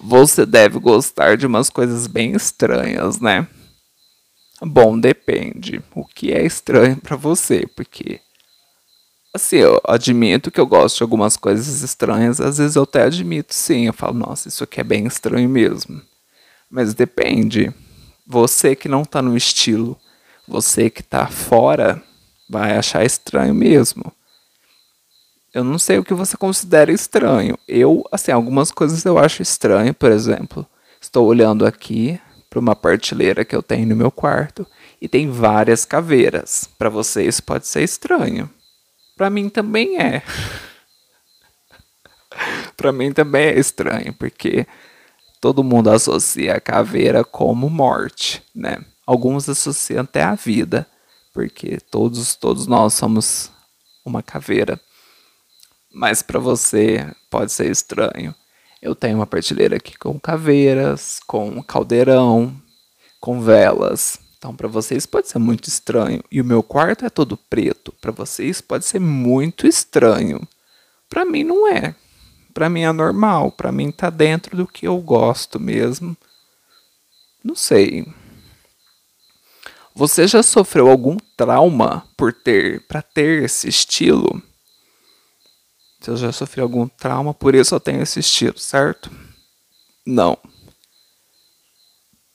Você 0.00 0.44
deve 0.44 0.78
gostar 0.78 1.36
de 1.36 1.46
umas 1.46 1.70
coisas 1.70 2.06
bem 2.06 2.32
estranhas, 2.32 3.20
né? 3.20 3.46
Bom, 4.60 4.98
depende. 4.98 5.82
O 5.94 6.04
que 6.04 6.32
é 6.32 6.44
estranho 6.44 6.96
para 6.96 7.16
você? 7.16 7.66
Porque 7.74 8.20
assim, 9.34 9.56
eu 9.56 9.80
admito 9.84 10.50
que 10.50 10.60
eu 10.60 10.66
gosto 10.66 10.98
de 10.98 11.02
algumas 11.02 11.36
coisas 11.36 11.82
estranhas, 11.82 12.40
às 12.40 12.58
vezes 12.58 12.76
eu 12.76 12.84
até 12.84 13.02
admito 13.02 13.52
sim, 13.52 13.86
eu 13.86 13.92
falo, 13.92 14.14
nossa, 14.14 14.46
isso 14.46 14.62
aqui 14.62 14.80
é 14.80 14.84
bem 14.84 15.06
estranho 15.06 15.48
mesmo. 15.48 16.00
Mas 16.70 16.94
depende. 16.94 17.72
Você 18.26 18.76
que 18.76 18.88
não 18.88 19.04
tá 19.04 19.20
no 19.20 19.36
estilo, 19.36 19.98
você 20.46 20.90
que 20.90 21.02
tá 21.02 21.26
fora, 21.26 22.02
vai 22.48 22.76
achar 22.76 23.04
estranho 23.04 23.54
mesmo. 23.54 24.12
Eu 25.52 25.62
não 25.62 25.78
sei 25.78 25.98
o 25.98 26.04
que 26.04 26.14
você 26.14 26.36
considera 26.36 26.92
estranho. 26.92 27.56
Eu, 27.68 28.04
assim, 28.10 28.32
algumas 28.32 28.72
coisas 28.72 29.04
eu 29.04 29.18
acho 29.18 29.40
estranho, 29.40 29.94
por 29.94 30.10
exemplo, 30.10 30.66
estou 31.00 31.26
olhando 31.26 31.64
aqui 31.64 32.20
para 32.50 32.58
uma 32.58 32.74
prateleira 32.74 33.44
que 33.44 33.54
eu 33.54 33.62
tenho 33.62 33.86
no 33.86 33.96
meu 33.96 34.10
quarto 34.10 34.66
e 35.00 35.08
tem 35.08 35.30
várias 35.30 35.84
caveiras. 35.84 36.68
Para 36.76 36.88
vocês 36.88 37.40
pode 37.40 37.66
ser 37.66 37.82
estranho. 37.82 38.50
Para 39.16 39.30
mim 39.30 39.48
também 39.48 40.00
é. 40.00 40.22
para 42.76 42.92
mim 42.92 43.12
também 43.12 43.46
é 43.46 43.58
estranho, 43.58 44.12
porque 44.14 44.66
todo 45.40 45.62
mundo 45.62 45.90
associa 45.90 46.54
a 46.54 46.60
caveira 46.60 47.24
como 47.24 47.70
morte, 47.70 48.42
né? 48.54 48.78
Alguns 49.06 49.48
associam 49.48 50.02
até 50.02 50.22
a 50.22 50.34
vida, 50.34 50.86
porque 51.32 51.78
todos, 51.90 52.34
todos 52.34 52.66
nós 52.66 52.94
somos 52.94 53.50
uma 54.04 54.22
caveira. 54.22 54.80
Mas 55.92 56.22
para 56.22 56.38
você 56.38 57.10
pode 57.30 57.52
ser 57.52 57.70
estranho. 57.70 58.34
Eu 58.80 58.94
tenho 58.94 59.16
uma 59.16 59.26
prateleira 59.26 59.76
aqui 59.76 59.96
com 59.96 60.18
caveiras, 60.18 61.20
com 61.26 61.62
caldeirão, 61.62 62.54
com 63.20 63.40
velas. 63.40 64.18
Então 64.36 64.54
para 64.54 64.68
vocês 64.68 65.06
pode 65.06 65.28
ser 65.28 65.38
muito 65.38 65.68
estranho. 65.68 66.22
E 66.30 66.40
o 66.40 66.44
meu 66.44 66.62
quarto 66.62 67.04
é 67.04 67.10
todo 67.10 67.36
preto. 67.36 67.92
Para 68.00 68.10
vocês 68.10 68.60
pode 68.60 68.84
ser 68.84 69.00
muito 69.00 69.66
estranho. 69.66 70.46
Para 71.08 71.24
mim 71.24 71.44
não 71.44 71.68
é 71.68 71.94
para 72.54 72.70
mim 72.70 72.82
é 72.82 72.92
normal, 72.92 73.50
para 73.50 73.72
mim 73.72 73.90
tá 73.90 74.08
dentro 74.08 74.56
do 74.56 74.66
que 74.66 74.86
eu 74.86 74.96
gosto 74.98 75.58
mesmo. 75.58 76.16
Não 77.42 77.56
sei. 77.56 78.06
Você 79.96 80.26
já 80.26 80.42
sofreu 80.42 80.90
algum 80.90 81.16
trauma 81.36 82.04
por 82.16 82.32
ter 82.32 82.84
para 82.88 83.00
ter 83.00 83.44
esse 83.44 83.68
estilo? 83.68 84.42
Você 86.00 86.16
já 86.16 86.32
sofreu 86.32 86.64
algum 86.64 86.88
trauma 86.88 87.32
por 87.32 87.54
isso 87.54 87.76
eu 87.76 87.80
tenho 87.80 88.02
esse 88.02 88.18
estilo, 88.18 88.58
certo? 88.58 89.08
Não. 90.04 90.36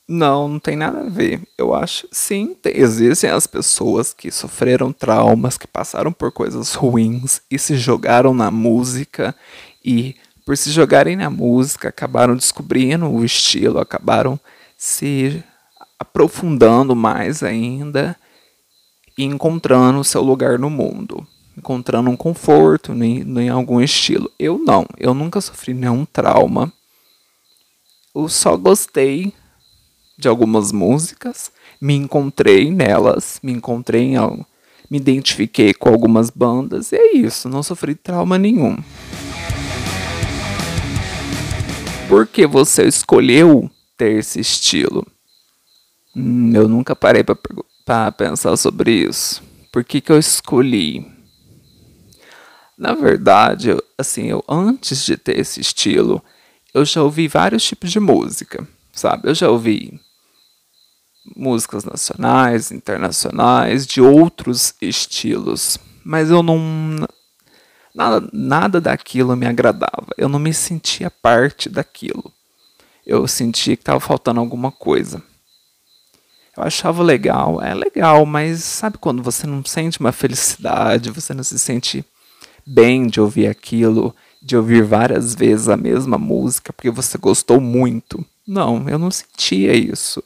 Não, 0.07 0.47
não 0.47 0.59
tem 0.59 0.77
nada 0.77 1.01
a 1.01 1.09
ver. 1.09 1.45
Eu 1.57 1.75
acho, 1.75 2.07
sim, 2.11 2.55
tem, 2.55 2.77
existem 2.77 3.29
as 3.29 3.45
pessoas 3.45 4.13
que 4.13 4.31
sofreram 4.31 4.93
traumas, 4.93 5.57
que 5.57 5.67
passaram 5.67 6.13
por 6.13 6.31
coisas 6.31 6.73
ruins 6.73 7.41
e 7.51 7.59
se 7.59 7.77
jogaram 7.77 8.33
na 8.33 8.49
música 8.49 9.35
e 9.83 10.15
por 10.45 10.57
se 10.57 10.71
jogarem 10.71 11.15
na 11.15 11.29
música, 11.29 11.89
acabaram 11.89 12.35
descobrindo 12.35 13.07
o 13.07 13.23
estilo, 13.23 13.79
acabaram 13.79 14.39
se 14.77 15.43
aprofundando 15.99 16.95
mais 16.95 17.43
ainda 17.43 18.15
e 19.17 19.25
encontrando 19.25 19.99
o 19.99 20.03
seu 20.03 20.23
lugar 20.23 20.57
no 20.57 20.69
mundo, 20.69 21.27
encontrando 21.57 22.09
um 22.09 22.15
conforto 22.15 22.93
em, 22.93 23.21
em 23.37 23.49
algum 23.49 23.81
estilo. 23.81 24.31
Eu 24.39 24.57
não, 24.57 24.87
eu 24.97 25.13
nunca 25.13 25.41
sofri 25.41 25.73
nenhum 25.73 26.05
trauma. 26.05 26.71
Eu 28.15 28.29
só 28.29 28.55
gostei 28.55 29.33
de 30.17 30.27
algumas 30.27 30.71
músicas, 30.71 31.51
me 31.81 31.95
encontrei 31.95 32.71
nelas, 32.71 33.39
me 33.43 33.51
encontrei 33.51 34.01
em 34.01 34.15
algo, 34.15 34.45
me 34.89 34.97
identifiquei 34.97 35.73
com 35.73 35.89
algumas 35.89 36.29
bandas 36.29 36.91
e 36.91 36.95
é 36.95 37.15
isso, 37.15 37.47
não 37.47 37.61
sofri 37.61 37.95
trauma 37.95 38.37
nenhum. 38.37 38.77
Por 42.07 42.25
que 42.25 42.47
você 42.47 42.87
escolheu 42.87 43.69
ter 43.95 44.17
esse 44.17 44.39
estilo? 44.39 45.05
Hum, 46.15 46.51
eu 46.53 46.67
nunca 46.67 46.95
parei 46.95 47.23
para 47.85 48.11
pensar 48.11 48.55
sobre 48.57 48.91
isso. 48.91 49.41
Por 49.71 49.83
que, 49.83 50.01
que 50.01 50.11
eu 50.11 50.17
escolhi? 50.17 51.05
Na 52.77 52.93
verdade, 52.93 53.69
eu, 53.69 53.83
assim, 53.97 54.27
eu 54.27 54.43
antes 54.47 55.05
de 55.05 55.17
ter 55.17 55.37
esse 55.37 55.59
estilo, 55.59 56.23
eu 56.73 56.85
já 56.85 57.03
ouvi 57.03 57.27
vários 57.27 57.63
tipos 57.63 57.91
de 57.91 57.99
música, 57.99 58.67
sabe? 58.93 59.29
Eu 59.29 59.35
já 59.35 59.49
ouvi 59.49 59.99
músicas 61.35 61.83
nacionais, 61.83 62.71
internacionais, 62.71 63.85
de 63.85 64.01
outros 64.01 64.73
estilos, 64.81 65.77
mas 66.03 66.31
eu 66.31 66.41
não 66.41 66.57
Nada, 67.93 68.29
nada 68.31 68.79
daquilo 68.79 69.35
me 69.35 69.45
agradava. 69.45 70.07
Eu 70.17 70.29
não 70.29 70.39
me 70.39 70.53
sentia 70.53 71.09
parte 71.09 71.67
daquilo. 71.67 72.31
Eu 73.05 73.27
sentia 73.27 73.75
que 73.75 73.81
estava 73.81 73.99
faltando 73.99 74.39
alguma 74.39 74.71
coisa. 74.71 75.21
Eu 76.59 76.65
achava 76.65 77.01
legal, 77.01 77.61
é 77.61 77.73
legal, 77.73 78.25
mas 78.25 78.61
sabe 78.63 78.97
quando 78.97 79.23
você 79.23 79.47
não 79.47 79.63
sente 79.63 79.99
uma 80.01 80.11
felicidade, 80.11 81.09
você 81.09 81.33
não 81.33 81.41
se 81.41 81.57
sente 81.57 82.03
bem 82.67 83.07
de 83.07 83.21
ouvir 83.21 83.47
aquilo, 83.47 84.13
de 84.41 84.57
ouvir 84.57 84.83
várias 84.83 85.33
vezes 85.33 85.69
a 85.69 85.77
mesma 85.77 86.17
música 86.17 86.73
porque 86.73 86.91
você 86.91 87.17
gostou 87.17 87.61
muito? 87.61 88.25
Não, 88.45 88.89
eu 88.89 88.99
não 88.99 89.09
sentia 89.09 89.73
isso. 89.73 90.21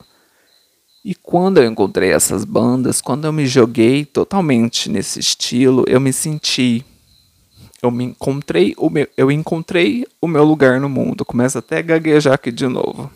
E 1.06 1.14
quando 1.14 1.60
eu 1.60 1.70
encontrei 1.70 2.12
essas 2.12 2.44
bandas, 2.46 3.00
quando 3.00 3.26
eu 3.26 3.34
me 3.34 3.46
joguei 3.46 4.04
totalmente 4.04 4.90
nesse 4.90 5.20
estilo, 5.20 5.86
eu 5.88 6.00
me 6.00 6.12
senti 6.12 6.84
eu 7.80 7.92
me 7.92 8.06
encontrei 8.06 8.74
o 8.78 8.90
meu, 8.90 9.06
eu 9.18 9.30
encontrei 9.30 10.08
o 10.22 10.28
meu 10.28 10.46
lugar 10.46 10.80
no 10.80 10.88
mundo. 10.88 11.26
Começa 11.26 11.60
até 11.60 11.80
a 11.80 11.82
gaguejar 11.82 12.34
aqui 12.34 12.50
de 12.50 12.66
novo. 12.66 13.12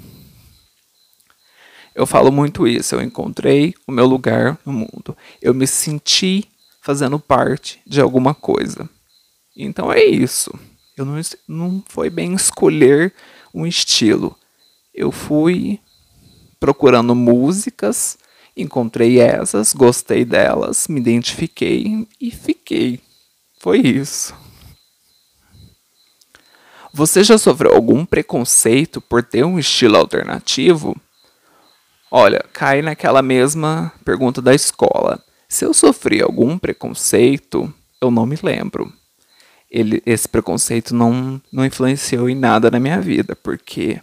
Eu 1.97 2.05
falo 2.05 2.31
muito 2.31 2.67
isso, 2.67 2.93
eu 2.93 3.01
encontrei 3.01 3.73
o 3.87 3.91
meu 3.91 4.05
lugar 4.05 4.55
no 4.63 4.71
mundo. 4.71 5.17
Eu 5.41 5.51
me 5.51 5.65
senti 5.65 6.47
fazendo 6.79 7.17
parte 7.17 7.81
de 7.87 7.99
alguma 7.99 8.35
coisa. 8.35 8.87
Então 9.55 9.91
é 9.91 10.05
isso. 10.05 10.53
Eu 10.95 11.03
não, 11.03 11.19
não 11.47 11.83
foi 11.87 12.11
bem 12.11 12.35
escolher 12.35 13.11
um 13.51 13.65
estilo. 13.65 14.37
Eu 14.93 15.11
fui 15.11 15.79
procurando 16.59 17.15
músicas, 17.15 18.19
encontrei 18.55 19.19
essas, 19.19 19.73
gostei 19.73 20.23
delas, 20.23 20.87
me 20.87 20.99
identifiquei 20.99 22.07
e 22.21 22.29
fiquei. 22.29 23.01
Foi 23.59 23.79
isso. 23.79 24.35
Você 26.93 27.23
já 27.23 27.39
sofreu 27.39 27.73
algum 27.73 28.05
preconceito 28.05 29.01
por 29.01 29.23
ter 29.23 29.43
um 29.43 29.57
estilo 29.57 29.97
alternativo? 29.97 30.95
Olha, 32.09 32.43
cai 32.53 32.81
naquela 32.81 33.21
mesma 33.21 33.91
pergunta 34.05 34.41
da 34.41 34.55
escola. 34.55 35.21
Se 35.49 35.65
eu 35.65 35.73
sofri 35.73 36.21
algum 36.21 36.57
preconceito, 36.57 37.73
eu 38.01 38.09
não 38.09 38.25
me 38.25 38.37
lembro. 38.41 38.91
Ele, 39.69 40.01
esse 40.05 40.27
preconceito 40.27 40.95
não, 40.95 41.41
não 41.51 41.65
influenciou 41.65 42.29
em 42.29 42.35
nada 42.35 42.71
na 42.71 42.79
minha 42.79 43.01
vida, 43.01 43.35
porque 43.35 43.99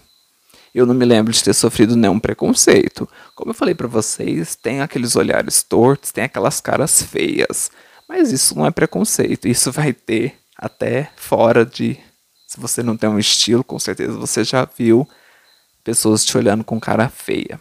eu 0.74 0.84
não 0.84 0.94
me 0.94 1.04
lembro 1.04 1.32
de 1.32 1.42
ter 1.42 1.54
sofrido 1.54 1.96
nenhum 1.96 2.20
preconceito. 2.20 3.08
Como 3.34 3.50
eu 3.50 3.54
falei 3.54 3.74
para 3.74 3.88
vocês, 3.88 4.54
tem 4.54 4.80
aqueles 4.80 5.16
olhares 5.16 5.62
tortos, 5.62 6.12
tem 6.12 6.24
aquelas 6.24 6.60
caras 6.60 7.00
feias, 7.02 7.70
mas 8.08 8.32
isso 8.32 8.54
não 8.56 8.66
é 8.66 8.70
preconceito, 8.70 9.48
isso 9.48 9.72
vai 9.72 9.94
ter 9.94 10.34
até 10.56 11.10
fora 11.16 11.64
de 11.64 11.98
se 12.46 12.60
você 12.60 12.82
não 12.82 12.96
tem 12.96 13.08
um 13.08 13.18
estilo, 13.18 13.64
com 13.64 13.78
certeza 13.78 14.12
você 14.12 14.44
já 14.44 14.64
viu 14.76 15.08
pessoas 15.82 16.24
te 16.24 16.36
olhando 16.36 16.62
com 16.62 16.78
cara 16.78 17.08
feia. 17.08 17.58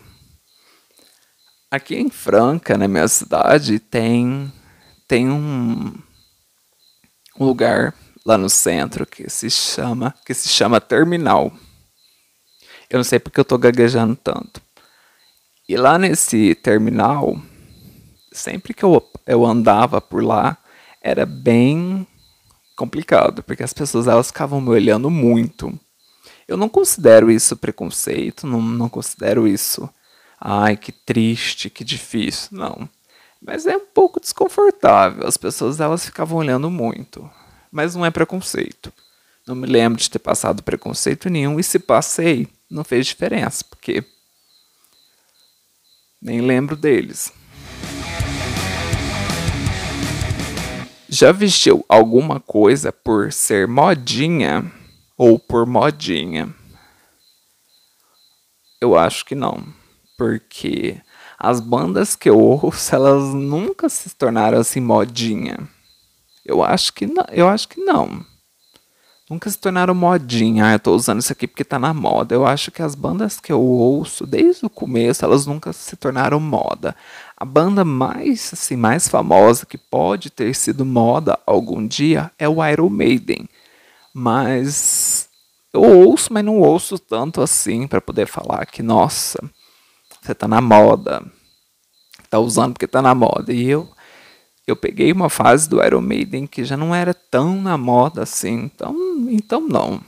Aqui 1.74 1.96
em 1.96 2.08
Franca, 2.08 2.78
na 2.78 2.88
minha 2.88 3.08
cidade, 3.08 3.80
tem 3.80 4.54
tem 5.08 5.28
um, 5.28 5.92
um 7.40 7.46
lugar 7.46 7.96
lá 8.24 8.38
no 8.38 8.48
centro 8.48 9.08
que 9.08 9.28
se 9.28 9.50
chama 9.50 10.14
que 10.24 10.36
se 10.36 10.50
chama 10.50 10.80
Terminal. 10.80 11.52
Eu 12.88 12.98
não 12.98 13.04
sei 13.04 13.18
porque 13.18 13.40
eu 13.40 13.44
tô 13.44 13.58
gaguejando 13.58 14.16
tanto. 14.16 14.62
E 15.68 15.76
lá 15.76 15.98
nesse 15.98 16.54
terminal, 16.54 17.42
sempre 18.32 18.72
que 18.76 18.84
eu, 18.84 19.04
eu 19.26 19.44
andava 19.44 20.00
por 20.00 20.24
lá, 20.24 20.56
era 21.02 21.26
bem 21.26 22.06
complicado, 22.76 23.42
porque 23.42 23.64
as 23.64 23.74
pessoas 23.74 24.06
elas 24.06 24.28
ficavam 24.28 24.62
me 24.62 24.70
olhando 24.70 25.10
muito. 25.10 25.74
Eu 26.48 26.56
não 26.56 26.70
considero 26.70 27.32
isso 27.32 27.58
preconceito, 27.58 28.46
não, 28.46 28.62
não 28.62 28.88
considero 28.88 29.48
isso, 29.48 29.90
ai, 30.46 30.76
que 30.76 30.92
triste, 30.92 31.70
que 31.70 31.86
difícil, 31.86 32.50
não. 32.52 32.90
Mas 33.42 33.66
é 33.66 33.78
um 33.78 33.86
pouco 33.86 34.20
desconfortável, 34.20 35.26
as 35.26 35.38
pessoas 35.38 35.80
elas 35.80 36.06
ficavam 36.06 36.38
olhando 36.38 36.70
muito. 36.70 37.30
Mas 37.72 37.96
não 37.96 38.06
é 38.06 38.12
preconceito. 38.12 38.92
Não 39.48 39.56
me 39.56 39.66
lembro 39.66 40.00
de 40.00 40.10
ter 40.10 40.20
passado 40.20 40.62
preconceito 40.62 41.30
nenhum, 41.30 41.60
e 41.60 41.64
se 41.64 41.80
passei, 41.80 42.50
não 42.70 42.84
fez 42.84 43.08
diferença, 43.08 43.64
porque 43.70 44.04
nem 46.22 46.42
lembro 46.42 46.76
deles. 46.76 47.32
Já 51.08 51.32
vestiu 51.32 51.86
alguma 51.88 52.40
coisa 52.42 52.92
por 52.92 53.32
ser 53.32 53.66
modinha 53.68 54.70
ou 55.18 55.40
por 55.40 55.66
modinha? 55.66 56.54
Eu 58.82 58.98
acho 58.98 59.24
que 59.24 59.36
não, 59.36 59.64
porque 60.18 61.02
as 61.38 61.60
bandas 61.60 62.16
que 62.16 62.30
eu 62.30 62.40
ouço, 62.40 62.96
elas 62.96 63.34
nunca 63.34 63.90
se 63.90 64.16
tornaram 64.16 64.60
assim 64.60 64.80
modinha. 64.80 65.58
Eu 66.46 66.64
acho 66.64 66.94
que 66.94 67.06
não, 67.06 67.26
eu 67.32 67.48
acho 67.48 67.68
que 67.68 67.82
não. 67.82 68.26
Nunca 69.30 69.50
se 69.50 69.58
tornaram 69.58 69.96
modinha. 69.96 70.66
Ah, 70.66 70.74
eu 70.74 70.80
tô 70.80 70.94
usando 70.94 71.20
isso 71.20 71.32
aqui 71.32 71.48
porque 71.48 71.64
tá 71.64 71.80
na 71.80 71.94
moda. 71.94 72.36
Eu 72.36 72.46
acho 72.46 72.70
que 72.72 72.82
as 72.82 72.94
bandas 72.94 73.40
que 73.40 73.52
eu 73.52 73.62
ouço 73.62 74.28
desde 74.28 74.66
o 74.66 74.70
começo, 74.70 75.24
elas 75.24 75.46
nunca 75.46 75.72
se 75.72 75.96
tornaram 75.96 76.40
moda. 76.40 76.96
A 77.38 77.46
banda 77.46 77.86
mais, 77.86 78.52
assim, 78.54 78.76
mais 78.76 79.08
famosa 79.08 79.66
que 79.66 79.78
pode 79.78 80.30
ter 80.30 80.54
sido 80.54 80.86
moda 80.86 81.40
algum 81.46 81.88
dia 81.88 82.32
é 82.38 82.48
o 82.48 82.64
Iron 82.66 82.90
Maiden. 82.90 83.48
Mas 84.14 85.30
eu 85.74 85.82
ouço, 85.82 86.32
mas 86.32 86.46
não 86.46 86.60
ouço 86.60 87.00
tanto 87.00 87.42
assim 87.42 87.88
para 87.88 88.02
poder 88.02 88.28
falar 88.28 88.66
que, 88.66 88.84
nossa, 88.84 89.40
você 90.24 90.34
tá 90.34 90.48
na 90.48 90.62
moda. 90.62 91.24
Tá 92.30 92.40
usando 92.40 92.74
porque 92.74 92.88
tá 92.88 93.02
na 93.02 93.14
moda. 93.14 93.52
E 93.52 93.70
eu 93.70 93.90
eu 94.66 94.78
peguei 94.78 95.12
uma 95.12 95.30
fase 95.30 95.68
do 95.68 95.84
Iron 95.84 96.02
Maiden 96.02 96.48
que 96.48 96.64
já 96.64 96.78
não 96.78 96.96
era 96.96 97.14
tão 97.14 97.62
na 97.62 97.78
moda 97.78 98.24
assim. 98.24 98.54
Então, 98.54 98.96
então 99.30 99.68
não. 99.68 100.02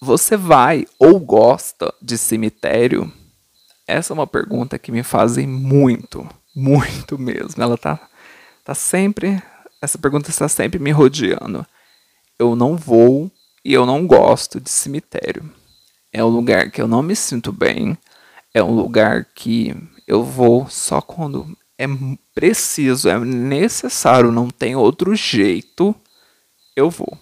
Você 0.00 0.36
vai 0.36 0.86
ou 0.98 1.18
gosta 1.18 1.92
de 2.02 2.18
cemitério? 2.18 3.10
Essa 3.86 4.12
é 4.12 4.14
uma 4.14 4.26
pergunta 4.26 4.78
que 4.78 4.92
me 4.92 5.02
fazem 5.02 5.46
muito, 5.46 6.28
muito 6.54 7.18
mesmo. 7.18 7.62
Ela 7.62 7.78
tá, 7.78 8.06
tá 8.62 8.74
sempre. 8.74 9.42
Essa 9.80 9.96
pergunta 9.96 10.28
está 10.28 10.48
sempre 10.48 10.78
me 10.78 10.90
rodeando. 10.90 11.66
Eu 12.38 12.54
não 12.54 12.76
vou 12.76 13.30
e 13.64 13.72
eu 13.72 13.86
não 13.86 14.06
gosto 14.06 14.60
de 14.60 14.68
cemitério. 14.68 15.50
É 16.16 16.24
um 16.24 16.28
lugar 16.28 16.70
que 16.70 16.80
eu 16.80 16.88
não 16.88 17.02
me 17.02 17.14
sinto 17.14 17.52
bem. 17.52 17.94
É 18.54 18.62
um 18.62 18.74
lugar 18.74 19.26
que 19.34 19.76
eu 20.08 20.24
vou 20.24 20.66
só 20.66 20.98
quando 20.98 21.54
é 21.76 21.84
preciso, 22.34 23.10
é 23.10 23.18
necessário, 23.18 24.32
não 24.32 24.48
tem 24.48 24.74
outro 24.74 25.14
jeito, 25.14 25.94
eu 26.74 26.88
vou. 26.88 27.18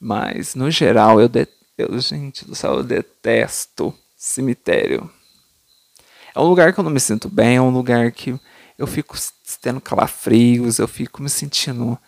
Mas 0.00 0.54
no 0.54 0.70
geral 0.70 1.20
eu, 1.20 1.28
eu 1.76 1.98
gente 1.98 2.46
do 2.46 2.54
céu, 2.54 2.76
eu 2.76 2.82
detesto 2.82 3.92
cemitério. 4.16 5.10
É 6.34 6.40
um 6.40 6.48
lugar 6.48 6.72
que 6.72 6.80
eu 6.80 6.84
não 6.84 6.90
me 6.90 7.00
sinto 7.00 7.28
bem, 7.28 7.56
é 7.56 7.60
um 7.60 7.68
lugar 7.68 8.10
que 8.10 8.40
eu 8.78 8.86
fico 8.86 9.18
tendo 9.60 9.82
calafrios, 9.82 10.78
eu 10.78 10.88
fico 10.88 11.22
me 11.22 11.28
sentindo 11.28 11.98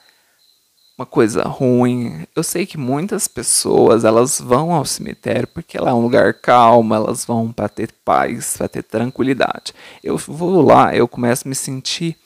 uma 0.97 1.05
coisa 1.05 1.43
ruim. 1.43 2.27
Eu 2.35 2.43
sei 2.43 2.65
que 2.65 2.79
muitas 2.79 3.29
pessoas 3.29 4.05
elas 4.05 4.41
vão 4.41 4.73
ao 4.73 4.85
cemitério 4.85 5.47
porque 5.47 5.79
lá 5.79 5.91
é 5.91 5.95
um 5.95 6.01
lugar 6.01 6.35
calmo, 6.35 6.95
elas 6.95 7.25
vão 7.25 7.53
para 7.53 7.69
ter 7.69 7.93
paz, 8.05 8.57
para 8.57 8.69
ter 8.69 8.83
tranquilidade. 8.83 9.75
Eu 10.03 10.17
vou 10.17 10.63
lá, 10.63 10.97
eu 10.97 11.07
começo 11.07 11.47
a 11.47 11.51
me 11.51 11.55
sentir, 11.55 12.17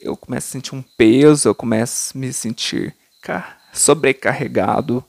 eu 0.00 0.16
começo 0.16 0.48
a 0.48 0.52
sentir 0.52 0.74
um 0.74 0.82
peso, 0.96 1.48
eu 1.48 1.54
começo 1.54 2.16
a 2.16 2.18
me 2.18 2.32
sentir 2.32 2.94
sobrecarregado, 3.72 5.02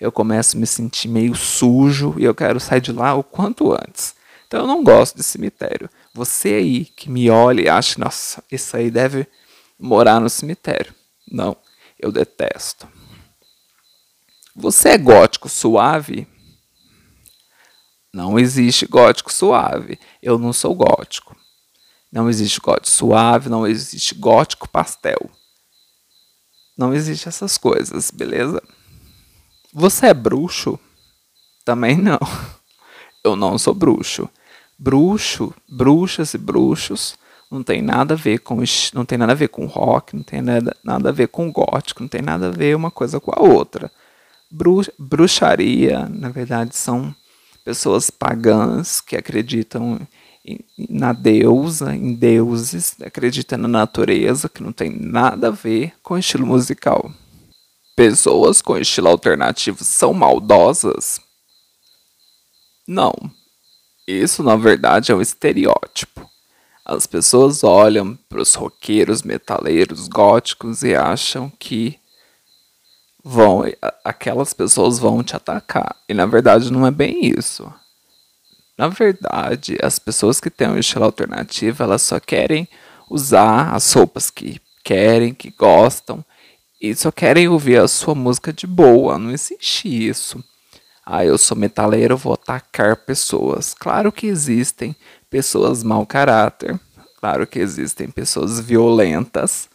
eu 0.00 0.10
começo 0.10 0.56
a 0.56 0.60
me 0.60 0.66
sentir 0.66 1.08
meio 1.08 1.34
sujo 1.34 2.14
e 2.18 2.24
eu 2.24 2.34
quero 2.34 2.58
sair 2.58 2.80
de 2.80 2.90
lá 2.90 3.14
o 3.14 3.22
quanto 3.22 3.72
antes. 3.72 4.14
Então 4.46 4.60
eu 4.60 4.66
não 4.66 4.82
gosto 4.82 5.14
de 5.14 5.22
cemitério. 5.22 5.90
Você 6.14 6.54
aí 6.54 6.84
que 6.86 7.10
me 7.10 7.30
olha 7.30 7.60
e 7.60 7.68
acha, 7.68 8.00
nossa, 8.00 8.42
isso 8.50 8.76
aí 8.76 8.90
deve 8.90 9.26
morar 9.78 10.18
no 10.20 10.28
cemitério. 10.28 10.92
Não, 11.30 11.56
eu 12.00 12.10
detesto. 12.10 12.88
Você 14.54 14.90
é 14.90 14.98
gótico 14.98 15.48
suave? 15.48 16.26
Não 18.12 18.38
existe 18.38 18.86
gótico 18.86 19.32
suave. 19.32 19.98
Eu 20.22 20.38
não 20.38 20.52
sou 20.52 20.74
gótico. 20.74 21.36
Não 22.10 22.28
existe 22.28 22.60
gótico 22.60 22.88
suave, 22.88 23.48
não 23.48 23.66
existe 23.66 24.14
gótico 24.14 24.68
pastel. 24.68 25.30
Não 26.76 26.92
existe 26.92 27.28
essas 27.28 27.56
coisas, 27.56 28.10
beleza? 28.10 28.60
Você 29.72 30.06
é 30.06 30.14
bruxo? 30.14 30.78
Também 31.64 31.96
não. 31.96 32.18
Eu 33.22 33.36
não 33.36 33.58
sou 33.58 33.74
bruxo 33.74 34.28
bruxo, 34.80 35.52
bruxas 35.68 36.32
e 36.32 36.38
bruxos 36.38 37.18
não 37.50 37.62
tem 37.62 37.82
nada 37.82 38.14
a 38.14 38.16
ver 38.16 38.38
com 38.38 38.62
não 38.94 39.04
tem 39.04 39.18
nada 39.18 39.32
a 39.32 39.34
ver 39.34 39.48
com 39.48 39.66
rock, 39.66 40.14
não 40.14 40.22
tem 40.22 40.40
nada, 40.40 40.76
nada 40.84 41.08
a 41.08 41.12
ver 41.12 41.28
com 41.28 41.50
gótico, 41.50 42.02
não 42.02 42.08
tem 42.08 42.22
nada 42.22 42.48
a 42.48 42.50
ver 42.50 42.76
uma 42.76 42.90
coisa 42.90 43.18
com 43.18 43.32
a 43.34 43.42
outra. 43.42 43.90
Bru, 44.50 44.82
bruxaria, 44.98 46.08
na 46.08 46.28
verdade, 46.28 46.76
são 46.76 47.14
pessoas 47.64 48.10
pagãs 48.10 49.00
que 49.00 49.16
acreditam 49.16 50.00
na 50.88 51.12
deusa, 51.12 51.94
em 51.94 52.14
deuses, 52.14 52.96
acreditam 53.02 53.58
na 53.58 53.68
natureza, 53.68 54.48
que 54.48 54.62
não 54.62 54.72
tem 54.72 54.90
nada 54.90 55.48
a 55.48 55.52
ver 55.52 55.94
com 56.02 56.16
estilo 56.16 56.46
musical. 56.46 57.12
Pessoas 57.96 58.62
com 58.62 58.78
estilo 58.78 59.08
alternativo 59.08 59.84
são 59.84 60.14
maldosas? 60.14 61.20
Não, 62.88 63.12
isso, 64.06 64.42
na 64.42 64.56
verdade, 64.56 65.12
é 65.12 65.14
um 65.14 65.20
estereótipo. 65.20 66.29
As 66.90 67.06
pessoas 67.06 67.62
olham 67.62 68.18
para 68.28 68.42
os 68.42 68.52
roqueiros, 68.52 69.22
metaleiros, 69.22 70.08
góticos 70.08 70.82
e 70.82 70.92
acham 70.92 71.48
que 71.56 71.96
vão, 73.22 73.62
aquelas 74.04 74.52
pessoas 74.52 74.98
vão 74.98 75.22
te 75.22 75.36
atacar. 75.36 75.94
E 76.08 76.14
na 76.14 76.26
verdade 76.26 76.72
não 76.72 76.84
é 76.84 76.90
bem 76.90 77.32
isso. 77.38 77.72
Na 78.76 78.88
verdade, 78.88 79.78
as 79.80 80.00
pessoas 80.00 80.40
que 80.40 80.50
têm 80.50 80.66
um 80.66 80.78
estilo 80.78 81.04
alternativo, 81.04 81.80
elas 81.80 82.02
só 82.02 82.18
querem 82.18 82.68
usar 83.08 83.72
as 83.72 83.92
roupas 83.92 84.28
que 84.28 84.60
querem, 84.82 85.32
que 85.32 85.52
gostam, 85.52 86.24
e 86.82 86.92
só 86.96 87.12
querem 87.12 87.46
ouvir 87.46 87.78
a 87.78 87.86
sua 87.86 88.16
música 88.16 88.52
de 88.52 88.66
boa. 88.66 89.16
Não 89.16 89.30
existe 89.30 89.86
isso 90.08 90.42
ah, 91.12 91.24
eu 91.24 91.36
sou 91.36 91.56
metaleiro, 91.56 92.16
vou 92.16 92.34
atacar 92.34 92.94
pessoas. 92.94 93.74
Claro 93.74 94.12
que 94.12 94.28
existem 94.28 94.94
pessoas 95.30 95.82
mau 95.82 96.04
caráter, 96.04 96.78
claro 97.18 97.46
que 97.46 97.60
existem 97.60 98.10
pessoas 98.10 98.58
violentas, 98.58 99.70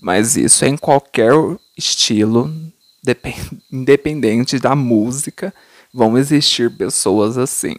mas 0.00 0.36
isso 0.36 0.64
é 0.64 0.68
em 0.68 0.76
qualquer 0.76 1.32
estilo, 1.76 2.52
independente 3.72 4.58
da 4.58 4.74
música, 4.74 5.54
vão 5.94 6.18
existir 6.18 6.76
pessoas 6.76 7.38
assim. 7.38 7.76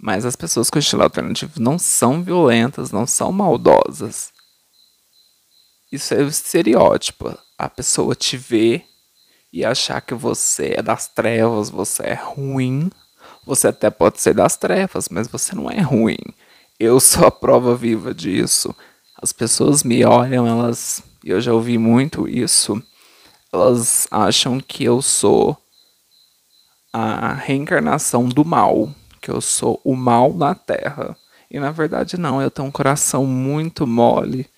Mas 0.00 0.24
as 0.24 0.34
pessoas 0.34 0.68
com 0.68 0.78
estilo 0.78 1.02
alternativo 1.02 1.60
não 1.60 1.78
são 1.78 2.22
violentas, 2.22 2.90
não 2.90 3.06
são 3.06 3.30
maldosas. 3.30 4.32
Isso 5.90 6.12
é 6.12 6.18
o 6.18 6.28
estereótipo. 6.28 7.38
A 7.56 7.68
pessoa 7.68 8.14
te 8.14 8.36
vê 8.36 8.84
e 9.52 9.64
achar 9.64 10.00
que 10.00 10.12
você 10.12 10.74
é 10.76 10.82
das 10.82 11.06
trevas, 11.06 11.70
você 11.70 12.02
é 12.02 12.14
ruim. 12.14 12.90
Você 13.46 13.68
até 13.68 13.90
pode 13.90 14.20
ser 14.20 14.34
das 14.34 14.56
trevas, 14.56 15.08
mas 15.08 15.28
você 15.28 15.54
não 15.54 15.70
é 15.70 15.80
ruim. 15.80 16.18
Eu 16.78 16.98
sou 17.00 17.26
a 17.26 17.30
prova 17.30 17.74
viva 17.76 18.14
disso. 18.14 18.74
As 19.20 19.32
pessoas 19.32 19.82
me 19.82 20.04
olham, 20.04 20.46
elas. 20.46 21.02
Eu 21.22 21.40
já 21.40 21.52
ouvi 21.52 21.78
muito 21.78 22.28
isso. 22.28 22.82
Elas 23.52 24.06
acham 24.10 24.60
que 24.60 24.84
eu 24.84 25.00
sou 25.00 25.56
a 26.92 27.32
reencarnação 27.34 28.28
do 28.28 28.44
mal, 28.44 28.90
que 29.20 29.30
eu 29.30 29.40
sou 29.40 29.80
o 29.84 29.94
mal 29.96 30.32
na 30.32 30.54
terra. 30.54 31.16
E 31.50 31.58
na 31.58 31.70
verdade 31.70 32.18
não, 32.18 32.42
eu 32.42 32.50
tenho 32.50 32.68
um 32.68 32.72
coração 32.72 33.26
muito 33.26 33.86
mole 33.86 34.48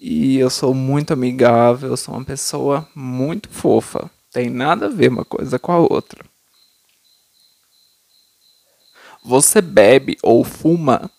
e 0.00 0.36
eu 0.38 0.50
sou 0.50 0.74
muito 0.74 1.12
amigável, 1.12 1.90
eu 1.90 1.96
sou 1.96 2.14
uma 2.14 2.24
pessoa 2.24 2.86
muito 2.94 3.48
fofa. 3.48 4.10
Tem 4.32 4.50
nada 4.50 4.86
a 4.86 4.90
ver 4.90 5.08
uma 5.08 5.24
coisa 5.24 5.58
com 5.58 5.72
a 5.72 5.78
outra. 5.78 6.24
Você 9.26 9.60
bebe 9.60 10.16
ou 10.22 10.44
fuma? 10.44 11.10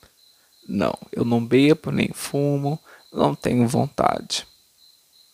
Não, 0.65 0.97
eu 1.11 1.25
não 1.25 1.45
bebo 1.45 1.91
nem 1.91 2.07
fumo, 2.13 2.79
não 3.11 3.35
tenho 3.35 3.67
vontade. 3.67 4.47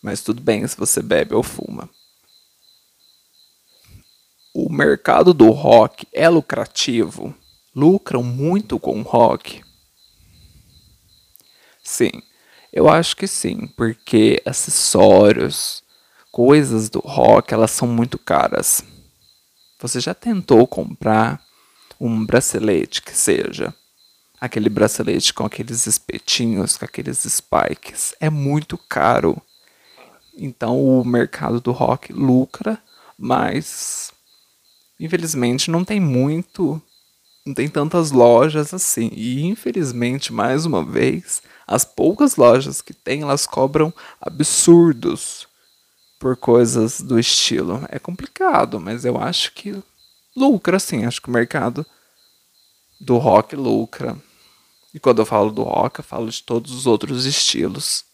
Mas 0.02 0.22
tudo 0.22 0.42
bem 0.42 0.66
se 0.66 0.76
você 0.76 1.00
bebe 1.00 1.36
ou 1.36 1.42
fuma. 1.44 1.88
O 4.52 4.68
mercado 4.68 5.32
do 5.32 5.50
rock 5.50 6.04
é 6.12 6.28
lucrativo? 6.28 7.32
Lucram 7.76 8.24
muito 8.24 8.76
com 8.80 9.02
rock? 9.02 9.62
Sim, 11.84 12.10
eu 12.72 12.88
acho 12.88 13.16
que 13.16 13.28
sim, 13.28 13.68
porque 13.76 14.42
acessórios, 14.44 15.84
coisas 16.32 16.90
do 16.90 16.98
rock, 16.98 17.54
elas 17.54 17.70
são 17.70 17.86
muito 17.86 18.18
caras. 18.18 18.82
Você 19.78 20.00
já 20.00 20.12
tentou 20.12 20.66
comprar 20.66 21.43
um 22.04 22.24
bracelete 22.24 23.00
que 23.00 23.16
seja 23.16 23.74
aquele 24.38 24.68
bracelete 24.68 25.32
com 25.32 25.46
aqueles 25.46 25.86
espetinhos, 25.86 26.76
com 26.76 26.84
aqueles 26.84 27.20
spikes? 27.20 28.14
É 28.20 28.28
muito 28.28 28.76
caro. 28.76 29.40
Então 30.36 30.78
o 30.78 31.02
mercado 31.02 31.62
do 31.62 31.72
rock 31.72 32.12
lucra, 32.12 32.78
mas 33.18 34.12
infelizmente 35.00 35.70
não 35.70 35.82
tem 35.82 35.98
muito, 35.98 36.80
não 37.46 37.54
tem 37.54 37.70
tantas 37.70 38.10
lojas 38.10 38.74
assim. 38.74 39.10
E 39.14 39.42
infelizmente, 39.46 40.30
mais 40.30 40.66
uma 40.66 40.84
vez, 40.84 41.40
as 41.66 41.86
poucas 41.86 42.36
lojas 42.36 42.82
que 42.82 42.92
tem, 42.92 43.22
elas 43.22 43.46
cobram 43.46 43.94
absurdos 44.20 45.48
por 46.18 46.36
coisas 46.36 47.00
do 47.00 47.18
estilo. 47.18 47.82
É 47.88 47.98
complicado, 47.98 48.78
mas 48.78 49.06
eu 49.06 49.16
acho 49.16 49.52
que 49.52 49.82
lucra 50.36 50.78
sim, 50.78 51.06
acho 51.06 51.22
que 51.22 51.28
o 51.28 51.32
mercado 51.32 51.86
do 53.04 53.18
rock 53.18 53.54
lucra. 53.54 54.16
E 54.92 54.98
quando 54.98 55.18
eu 55.20 55.26
falo 55.26 55.50
do 55.50 55.62
rock, 55.62 55.98
eu 55.98 56.04
falo 56.04 56.30
de 56.30 56.42
todos 56.42 56.72
os 56.72 56.86
outros 56.86 57.26
estilos. 57.26 58.04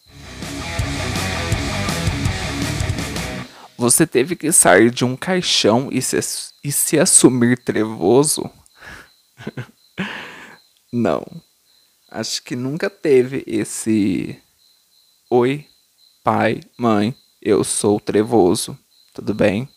Você 3.79 4.07
teve 4.07 4.35
que 4.35 4.50
sair 4.53 4.90
de 4.90 5.05
um 5.05 5.16
caixão 5.16 5.88
e 5.92 6.03
se, 6.03 6.18
e 6.62 6.72
se 6.72 6.98
assumir 6.98 7.62
trevoso? 7.62 8.50
Não. 10.92 11.24
Acho 12.11 12.42
que 12.42 12.57
nunca 12.57 12.90
teve 12.90 13.44
esse. 13.46 14.37
Oi, 15.31 15.64
pai, 16.24 16.61
mãe, 16.76 17.14
eu 17.40 17.62
sou 17.62 18.00
trevoso. 18.00 18.76
Tudo 19.14 19.33
bem? 19.33 19.68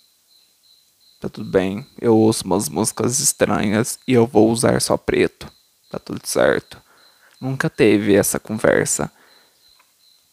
Tá 1.24 1.30
tudo 1.30 1.50
bem. 1.50 1.86
Eu 2.02 2.18
ouço 2.18 2.44
umas 2.44 2.68
músicas 2.68 3.22
estranhas 3.22 3.98
e 4.06 4.12
eu 4.12 4.28
vou 4.28 4.52
usar 4.52 4.82
só 4.82 4.98
preto. 4.98 5.50
Tá 5.90 5.98
tudo 5.98 6.20
certo. 6.26 6.82
Nunca 7.40 7.70
teve 7.70 8.14
essa 8.14 8.38
conversa. 8.38 9.10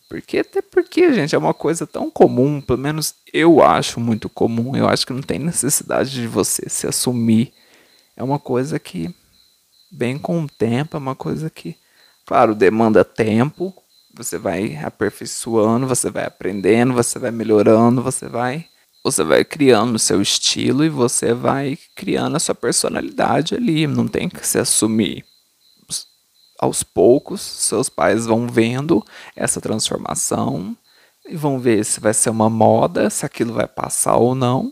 Porque, 0.09 0.39
até 0.39 0.61
porque, 0.61 1.13
gente, 1.13 1.33
é 1.33 1.39
uma 1.39 1.55
coisa 1.55 1.87
tão 1.87 2.11
comum, 2.11 2.61
pelo 2.61 2.81
menos 2.81 3.15
eu 3.33 3.63
acho 3.63 4.01
muito 4.01 4.29
comum. 4.29 4.75
Eu 4.75 4.89
acho 4.89 5.07
que 5.07 5.13
não 5.13 5.23
tem 5.23 5.39
necessidade 5.39 6.11
de 6.11 6.27
você 6.27 6.69
se 6.69 6.89
assumir. 6.89 7.53
É 8.17 8.25
uma 8.25 8.41
coisa 8.41 8.77
que, 8.81 9.15
bem 9.93 10.19
com 10.19 10.43
o 10.43 10.49
tempo, 10.49 10.97
é 10.97 10.99
uma 10.99 11.15
coisa 11.15 11.49
que, 11.49 11.77
claro, 12.27 12.53
demanda 12.53 13.05
tempo. 13.05 13.73
Você 14.13 14.39
vai 14.39 14.75
aperfeiçoando, 14.75 15.87
você 15.87 16.11
vai 16.11 16.25
aprendendo, 16.25 16.95
você 16.95 17.17
vai 17.17 17.31
melhorando, 17.31 18.03
você 18.03 18.29
vai. 18.29 18.67
Você 19.03 19.25
vai 19.25 19.45
criando 19.45 19.95
o 19.95 19.99
seu 19.99 20.21
estilo 20.21 20.85
e 20.85 20.89
você 20.89 21.33
vai 21.33 21.79
criando 21.95 22.37
a 22.37 22.41
sua 22.41 22.55
personalidade 22.55 23.55
ali. 23.55 23.87
Não 23.87 24.07
tem 24.07 24.29
que 24.29 24.47
se 24.47 24.59
assumir 24.59 25.25
aos 26.59 26.83
poucos, 26.83 27.41
seus 27.41 27.89
pais 27.89 28.27
vão 28.27 28.47
vendo 28.47 29.03
essa 29.35 29.63
transformação 29.63 30.77
e 31.27 31.35
vão 31.35 31.59
ver 31.59 31.83
se 31.87 32.01
vai 32.01 32.13
ser 32.13 32.29
uma 32.29 32.51
moda, 32.51 33.09
se 33.09 33.25
aquilo 33.25 33.55
vai 33.55 33.67
passar 33.67 34.17
ou 34.17 34.35
não. 34.35 34.71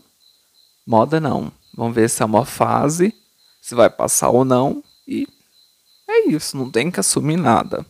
Moda 0.85 1.19
não. 1.19 1.51
Vão 1.75 1.91
ver 1.91 2.07
se 2.07 2.21
é 2.21 2.25
uma 2.25 2.45
fase, 2.45 3.11
se 3.59 3.73
vai 3.73 3.89
passar 3.89 4.29
ou 4.29 4.45
não. 4.45 4.83
E 5.07 5.27
é 6.07 6.29
isso, 6.29 6.55
não 6.55 6.69
tem 6.69 6.91
que 6.91 6.99
assumir 6.99 7.37
nada. 7.37 7.83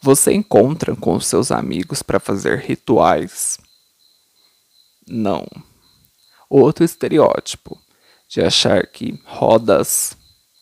Você 0.00 0.32
encontra 0.32 0.94
com 0.94 1.18
seus 1.18 1.50
amigos 1.50 2.02
para 2.02 2.20
fazer 2.20 2.58
rituais? 2.58 3.58
Não. 5.06 5.46
Outro 6.48 6.84
estereótipo 6.84 7.78
de 8.28 8.40
achar 8.40 8.86
que 8.86 9.20
rodas 9.24 10.16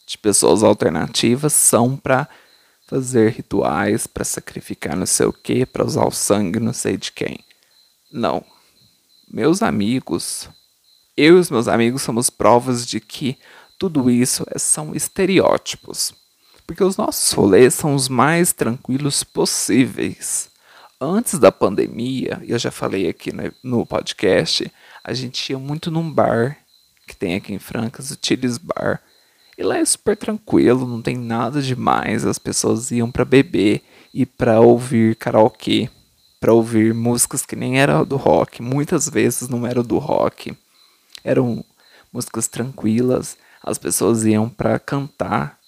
de 0.06 0.16
pessoas 0.16 0.62
alternativas 0.62 1.52
são 1.52 1.96
para 1.96 2.28
fazer 2.86 3.32
rituais, 3.32 4.06
para 4.06 4.24
sacrificar 4.24 4.96
não 4.96 5.06
sei 5.06 5.26
o 5.26 5.32
que, 5.32 5.66
para 5.66 5.84
usar 5.84 6.06
o 6.06 6.12
sangue 6.12 6.60
não 6.60 6.72
sei 6.72 6.96
de 6.96 7.12
quem. 7.12 7.38
Não. 8.10 8.44
Meus 9.28 9.62
amigos, 9.62 10.48
eu 11.16 11.36
e 11.36 11.40
os 11.40 11.50
meus 11.50 11.66
amigos 11.66 12.02
somos 12.02 12.30
provas 12.30 12.86
de 12.86 13.00
que 13.00 13.36
tudo 13.78 14.08
isso 14.08 14.46
é, 14.48 14.58
são 14.58 14.94
estereótipos. 14.94 16.14
Porque 16.66 16.82
os 16.82 16.96
nossos 16.96 17.30
rolês 17.32 17.74
são 17.74 17.94
os 17.94 18.08
mais 18.08 18.52
tranquilos 18.52 19.22
possíveis. 19.22 20.50
Antes 21.00 21.38
da 21.38 21.52
pandemia, 21.52 22.42
eu 22.46 22.58
já 22.58 22.70
falei 22.70 23.08
aqui 23.08 23.30
no 23.62 23.84
podcast, 23.84 24.72
a 25.04 25.12
gente 25.12 25.50
ia 25.50 25.58
muito 25.58 25.90
num 25.90 26.10
bar 26.10 26.58
que 27.06 27.14
tem 27.14 27.36
aqui 27.36 27.54
em 27.54 27.58
Francas, 27.58 28.10
o 28.10 28.18
Chilis 28.20 28.58
Bar. 28.58 29.00
E 29.56 29.62
lá 29.62 29.78
é 29.78 29.84
super 29.84 30.16
tranquilo, 30.16 30.86
não 30.86 31.00
tem 31.00 31.16
nada 31.16 31.62
demais. 31.62 32.26
As 32.26 32.38
pessoas 32.38 32.90
iam 32.90 33.10
para 33.10 33.24
beber 33.24 33.82
e 34.12 34.26
para 34.26 34.60
ouvir 34.60 35.16
karaokê, 35.16 35.88
para 36.40 36.52
ouvir 36.52 36.92
músicas 36.92 37.46
que 37.46 37.56
nem 37.56 37.78
eram 37.78 38.04
do 38.04 38.16
rock. 38.16 38.60
Muitas 38.60 39.08
vezes 39.08 39.48
não 39.48 39.66
eram 39.66 39.82
do 39.82 39.98
rock. 39.98 40.56
Eram 41.22 41.64
músicas 42.12 42.48
tranquilas. 42.48 43.38
As 43.62 43.78
pessoas 43.78 44.24
iam 44.24 44.48
para 44.48 44.78
cantar. 44.78 45.58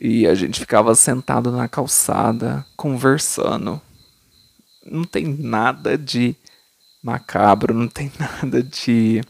E 0.00 0.26
a 0.26 0.34
gente 0.34 0.58
ficava 0.58 0.94
sentado 0.94 1.52
na 1.52 1.68
calçada, 1.68 2.64
conversando. 2.74 3.78
Não 4.82 5.04
tem 5.04 5.26
nada 5.26 5.98
de 5.98 6.34
macabro, 7.02 7.74
não 7.74 7.86
tem 7.86 8.10
nada 8.18 8.62
de 8.62 9.20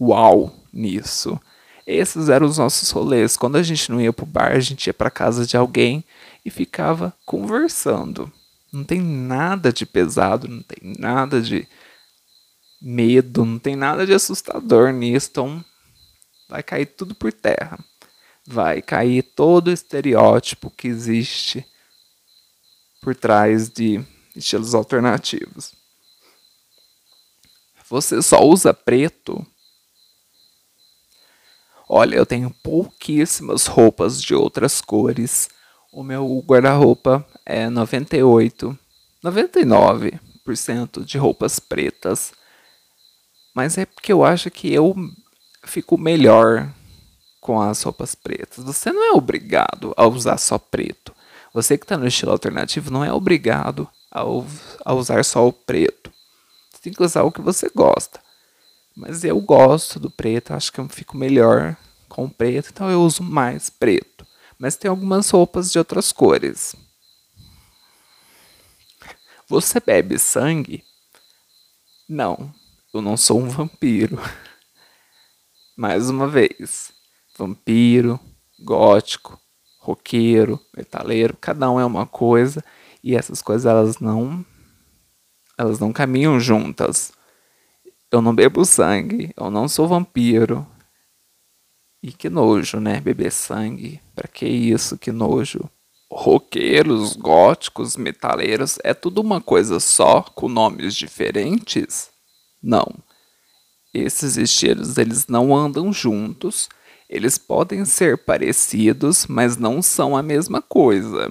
uau 0.00 0.52
nisso. 0.72 1.40
Esses 1.86 2.28
eram 2.28 2.48
os 2.48 2.58
nossos 2.58 2.90
rolês. 2.90 3.36
Quando 3.36 3.54
a 3.54 3.62
gente 3.62 3.88
não 3.92 4.00
ia 4.00 4.12
pro 4.12 4.26
bar, 4.26 4.50
a 4.52 4.60
gente 4.60 4.88
ia 4.88 4.94
para 4.94 5.10
casa 5.10 5.46
de 5.46 5.56
alguém 5.56 6.04
e 6.44 6.50
ficava 6.50 7.14
conversando. 7.24 8.32
Não 8.72 8.82
tem 8.82 9.00
nada 9.00 9.72
de 9.72 9.86
pesado, 9.86 10.48
não 10.48 10.62
tem 10.62 10.94
nada 10.98 11.40
de 11.40 11.68
medo, 12.82 13.44
não 13.44 13.60
tem 13.60 13.76
nada 13.76 14.04
de 14.04 14.12
assustador 14.12 14.92
nisso. 14.92 15.28
Então 15.30 15.64
vai 16.48 16.64
cair 16.64 16.86
tudo 16.86 17.14
por 17.14 17.32
terra. 17.32 17.78
Vai 18.52 18.82
cair 18.82 19.22
todo 19.22 19.68
o 19.68 19.72
estereótipo 19.72 20.70
que 20.70 20.88
existe 20.88 21.64
por 23.00 23.14
trás 23.14 23.68
de 23.68 24.04
estilos 24.34 24.74
alternativos. 24.74 25.72
Você 27.88 28.20
só 28.20 28.42
usa 28.42 28.74
preto 28.74 29.46
Olha, 31.92 32.14
eu 32.14 32.24
tenho 32.24 32.50
pouquíssimas 32.62 33.66
roupas 33.66 34.22
de 34.22 34.32
outras 34.32 34.80
cores. 34.80 35.48
O 35.92 36.04
meu 36.04 36.40
guarda-roupa 36.46 37.26
é 37.44 37.68
98, 37.68 38.78
99% 39.24 41.04
de 41.04 41.18
roupas 41.18 41.58
pretas. 41.58 42.32
Mas 43.52 43.76
é 43.76 43.84
porque 43.84 44.12
eu 44.12 44.24
acho 44.24 44.52
que 44.52 44.72
eu 44.72 44.94
fico 45.64 45.98
melhor 45.98 46.72
com 47.50 47.60
as 47.60 47.82
roupas 47.82 48.14
pretas. 48.14 48.62
Você 48.62 48.92
não 48.92 49.02
é 49.02 49.10
obrigado 49.10 49.92
a 49.96 50.06
usar 50.06 50.38
só 50.38 50.56
preto. 50.56 51.12
Você 51.52 51.76
que 51.76 51.84
está 51.84 51.98
no 51.98 52.06
estilo 52.06 52.30
alternativo 52.30 52.92
não 52.92 53.04
é 53.04 53.12
obrigado 53.12 53.88
a, 54.08 54.20
a 54.84 54.94
usar 54.94 55.24
só 55.24 55.48
o 55.48 55.52
preto. 55.52 56.12
Você 56.70 56.80
tem 56.80 56.92
que 56.92 57.02
usar 57.02 57.24
o 57.24 57.32
que 57.32 57.40
você 57.40 57.68
gosta. 57.74 58.20
Mas 58.96 59.24
eu 59.24 59.40
gosto 59.40 59.98
do 59.98 60.08
preto, 60.08 60.54
acho 60.54 60.72
que 60.72 60.78
eu 60.78 60.88
fico 60.88 61.16
melhor 61.16 61.76
com 62.08 62.28
preto, 62.28 62.70
então 62.72 62.88
eu 62.88 63.02
uso 63.02 63.20
mais 63.20 63.68
preto. 63.68 64.24
Mas 64.56 64.76
tem 64.76 64.88
algumas 64.88 65.28
roupas 65.30 65.72
de 65.72 65.78
outras 65.78 66.12
cores. 66.12 66.76
Você 69.48 69.80
bebe 69.80 70.20
sangue? 70.20 70.84
Não, 72.08 72.54
eu 72.94 73.02
não 73.02 73.16
sou 73.16 73.40
um 73.40 73.48
vampiro. 73.48 74.20
Mais 75.76 76.08
uma 76.08 76.28
vez, 76.28 76.92
vampiro, 77.40 78.20
gótico, 78.62 79.40
roqueiro, 79.78 80.60
metaleiro, 80.76 81.36
cada 81.40 81.70
um 81.70 81.80
é 81.80 81.84
uma 81.84 82.06
coisa 82.06 82.62
e 83.02 83.16
essas 83.16 83.40
coisas 83.40 83.64
elas 83.64 83.98
não 83.98 84.44
elas 85.56 85.78
não 85.78 85.92
caminham 85.92 86.38
juntas. 86.40 87.12
Eu 88.10 88.20
não 88.22 88.34
bebo 88.34 88.64
sangue, 88.64 89.32
eu 89.36 89.50
não 89.50 89.68
sou 89.68 89.86
vampiro. 89.86 90.66
E 92.02 92.12
que 92.12 92.30
nojo, 92.30 92.80
né? 92.80 93.00
Beber 93.00 93.30
sangue. 93.30 94.00
Pra 94.14 94.26
que 94.26 94.46
isso? 94.46 94.96
Que 94.98 95.12
nojo. 95.12 95.70
roqueiros, 96.10 97.14
góticos, 97.14 97.96
metaleiros, 97.96 98.78
é 98.82 98.92
tudo 98.92 99.20
uma 99.20 99.40
coisa 99.40 99.78
só, 99.78 100.22
com 100.22 100.48
nomes 100.48 100.94
diferentes? 100.96 102.10
Não. 102.62 102.86
Esses 103.94 104.36
estilos 104.36 104.98
eles 104.98 105.26
não 105.28 105.56
andam 105.56 105.92
juntos, 105.92 106.68
eles 107.10 107.36
podem 107.36 107.84
ser 107.84 108.16
parecidos, 108.18 109.26
mas 109.26 109.56
não 109.56 109.82
são 109.82 110.16
a 110.16 110.22
mesma 110.22 110.62
coisa. 110.62 111.28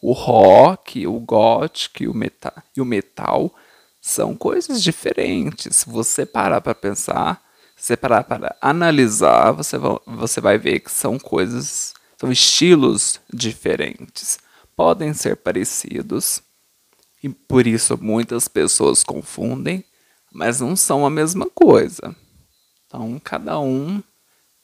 O 0.00 0.12
rock, 0.12 1.06
o 1.06 1.20
gothic 1.20 2.08
o 2.08 2.14
metal, 2.14 2.54
e 2.74 2.80
o 2.80 2.84
metal 2.84 3.54
são 4.00 4.34
coisas 4.34 4.82
diferentes. 4.82 5.76
Se 5.76 5.90
você 5.90 6.24
parar 6.24 6.62
para 6.62 6.74
pensar, 6.74 7.42
se 7.76 7.88
você 7.88 7.96
parar 7.96 8.24
para 8.24 8.56
analisar, 8.58 9.52
você 9.52 9.76
você 10.06 10.40
vai 10.40 10.56
ver 10.56 10.80
que 10.80 10.90
são 10.90 11.18
coisas, 11.18 11.92
são 12.16 12.32
estilos 12.32 13.20
diferentes. 13.30 14.38
Podem 14.74 15.12
ser 15.12 15.36
parecidos, 15.36 16.40
e 17.22 17.28
por 17.28 17.66
isso 17.66 17.98
muitas 18.00 18.48
pessoas 18.48 19.04
confundem, 19.04 19.84
mas 20.32 20.60
não 20.60 20.74
são 20.74 21.04
a 21.04 21.10
mesma 21.10 21.50
coisa. 21.50 22.16
Então, 22.86 23.20
cada 23.22 23.58
um 23.60 24.02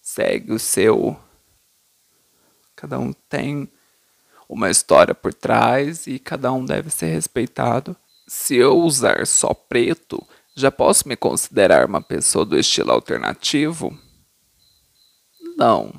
segue 0.02 0.52
o 0.52 0.58
seu. 0.58 1.16
Cada 2.74 2.98
um 2.98 3.12
tem 3.12 3.70
uma 4.48 4.68
história 4.68 5.14
por 5.14 5.32
trás 5.32 6.06
e 6.08 6.18
cada 6.18 6.52
um 6.52 6.64
deve 6.64 6.90
ser 6.90 7.06
respeitado. 7.06 7.96
Se 8.26 8.56
eu 8.56 8.76
usar 8.78 9.26
só 9.26 9.54
preto, 9.54 10.26
já 10.54 10.70
posso 10.70 11.08
me 11.08 11.16
considerar 11.16 11.86
uma 11.86 12.02
pessoa 12.02 12.44
do 12.44 12.58
estilo 12.58 12.90
alternativo? 12.90 13.96
Não. 15.56 15.92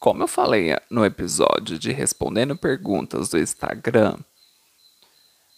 Como 0.00 0.22
eu 0.22 0.28
falei 0.28 0.76
no 0.90 1.04
episódio 1.04 1.78
de 1.78 1.92
respondendo 1.92 2.56
perguntas 2.56 3.28
do 3.28 3.38
Instagram, 3.38 4.18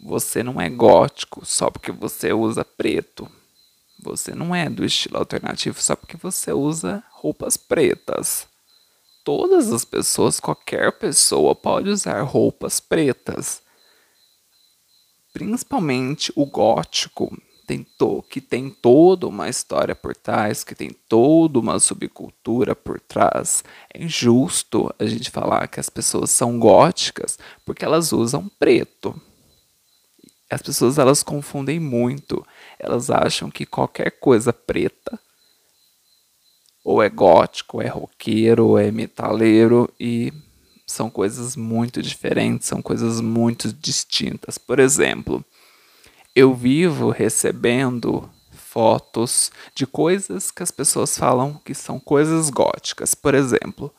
você 0.02 0.42
não 0.42 0.60
é 0.60 0.68
gótico 0.68 1.44
só 1.44 1.70
porque 1.70 1.92
você 1.92 2.32
usa 2.32 2.64
preto. 2.64 3.30
Você 4.02 4.34
não 4.34 4.54
é 4.54 4.68
do 4.68 4.84
estilo 4.84 5.18
alternativo 5.18 5.80
só 5.80 5.94
porque 5.94 6.16
você 6.16 6.52
usa 6.52 7.02
roupas 7.10 7.56
pretas. 7.56 8.48
Todas 9.24 9.70
as 9.70 9.84
pessoas, 9.84 10.40
qualquer 10.40 10.98
pessoa 10.98 11.54
pode 11.54 11.90
usar 11.90 12.22
roupas 12.22 12.80
pretas. 12.80 13.62
Principalmente 15.32 16.32
o 16.34 16.46
gótico, 16.46 17.36
que 18.28 18.40
tem 18.40 18.68
toda 18.68 19.28
uma 19.28 19.48
história 19.48 19.94
por 19.94 20.16
trás, 20.16 20.64
que 20.64 20.74
tem 20.74 20.90
toda 21.08 21.58
uma 21.60 21.78
subcultura 21.78 22.74
por 22.74 22.98
trás. 22.98 23.62
É 23.94 24.02
injusto 24.02 24.92
a 24.98 25.04
gente 25.04 25.30
falar 25.30 25.68
que 25.68 25.78
as 25.78 25.88
pessoas 25.88 26.30
são 26.30 26.58
góticas 26.58 27.38
porque 27.64 27.84
elas 27.84 28.12
usam 28.12 28.50
preto. 28.58 29.14
As 30.50 30.60
pessoas 30.60 30.98
elas 30.98 31.22
confundem 31.22 31.78
muito. 31.78 32.44
Elas 32.80 33.10
acham 33.10 33.50
que 33.50 33.66
qualquer 33.66 34.10
coisa 34.12 34.52
preta 34.52 35.18
ou 36.82 37.02
é 37.02 37.08
gótico, 37.08 37.76
ou 37.76 37.82
é 37.82 37.88
roqueiro, 37.88 38.68
ou 38.68 38.78
é 38.78 38.90
metaleiro 38.90 39.92
e 39.98 40.32
são 40.86 41.08
coisas 41.08 41.54
muito 41.54 42.02
diferentes, 42.02 42.66
são 42.66 42.82
coisas 42.82 43.20
muito 43.20 43.72
distintas. 43.72 44.58
Por 44.58 44.80
exemplo, 44.80 45.44
eu 46.34 46.54
vivo 46.54 47.10
recebendo 47.10 48.28
fotos 48.52 49.50
de 49.74 49.86
coisas 49.86 50.50
que 50.50 50.62
as 50.62 50.70
pessoas 50.70 51.16
falam 51.16 51.60
que 51.64 51.74
são 51.74 52.00
coisas 52.00 52.50
góticas. 52.50 53.14
Por 53.14 53.34
exemplo, 53.34 53.92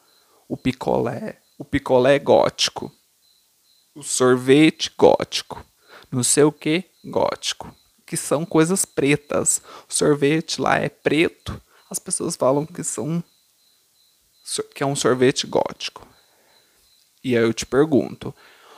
o 0.47 0.57
picolé, 0.57 1.39
o 1.57 1.63
picolé 1.63 2.19
gótico, 2.19 2.91
o 3.95 4.01
sorvete 4.01 4.91
gótico, 4.97 5.63
não 6.11 6.23
sei 6.23 6.43
o 6.43 6.51
que 6.51 6.85
gótico, 7.05 7.73
que 8.11 8.17
são 8.17 8.45
coisas 8.45 8.83
pretas. 8.83 9.61
O 9.89 9.93
sorvete 9.93 10.59
lá 10.59 10.75
é 10.75 10.89
preto, 10.89 11.61
as 11.89 11.97
pessoas 11.97 12.35
falam 12.35 12.65
que 12.65 12.83
são 12.83 13.23
que 14.75 14.83
é 14.83 14.85
um 14.85 14.97
sorvete 14.97 15.47
gótico. 15.47 16.05
E 17.23 17.37
aí 17.37 17.43
eu 17.43 17.53
te 17.53 17.65
pergunto, 17.65 18.35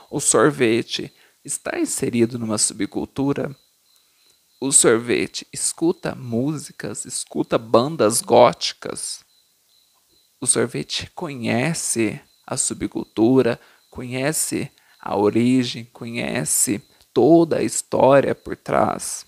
o 0.08 0.20
sorvete 0.20 1.12
está 1.44 1.80
inserido 1.80 2.38
numa 2.38 2.58
subcultura? 2.58 3.52
O 4.60 4.70
sorvete 4.70 5.48
escuta 5.52 6.14
músicas, 6.14 7.04
escuta 7.04 7.58
bandas 7.58 8.20
góticas? 8.20 9.24
O 10.40 10.46
sorvete 10.46 11.10
conhece 11.12 12.20
a 12.46 12.56
subcultura, 12.56 13.58
conhece 13.90 14.70
a 15.00 15.16
origem, 15.16 15.86
conhece 15.86 16.80
toda 17.14 17.58
a 17.58 17.62
história 17.62 18.34
por 18.34 18.56
trás? 18.56 19.24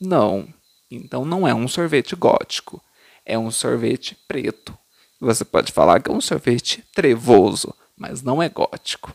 Não. 0.00 0.48
Então 0.90 1.24
não 1.24 1.46
é 1.46 1.54
um 1.54 1.68
sorvete 1.68 2.16
gótico, 2.16 2.82
é 3.24 3.38
um 3.38 3.50
sorvete 3.50 4.16
preto. 4.26 4.76
Você 5.20 5.44
pode 5.44 5.70
falar 5.70 6.00
que 6.00 6.10
é 6.10 6.14
um 6.14 6.20
sorvete 6.20 6.82
trevoso, 6.94 7.74
mas 7.96 8.22
não 8.22 8.42
é 8.42 8.48
gótico. 8.48 9.14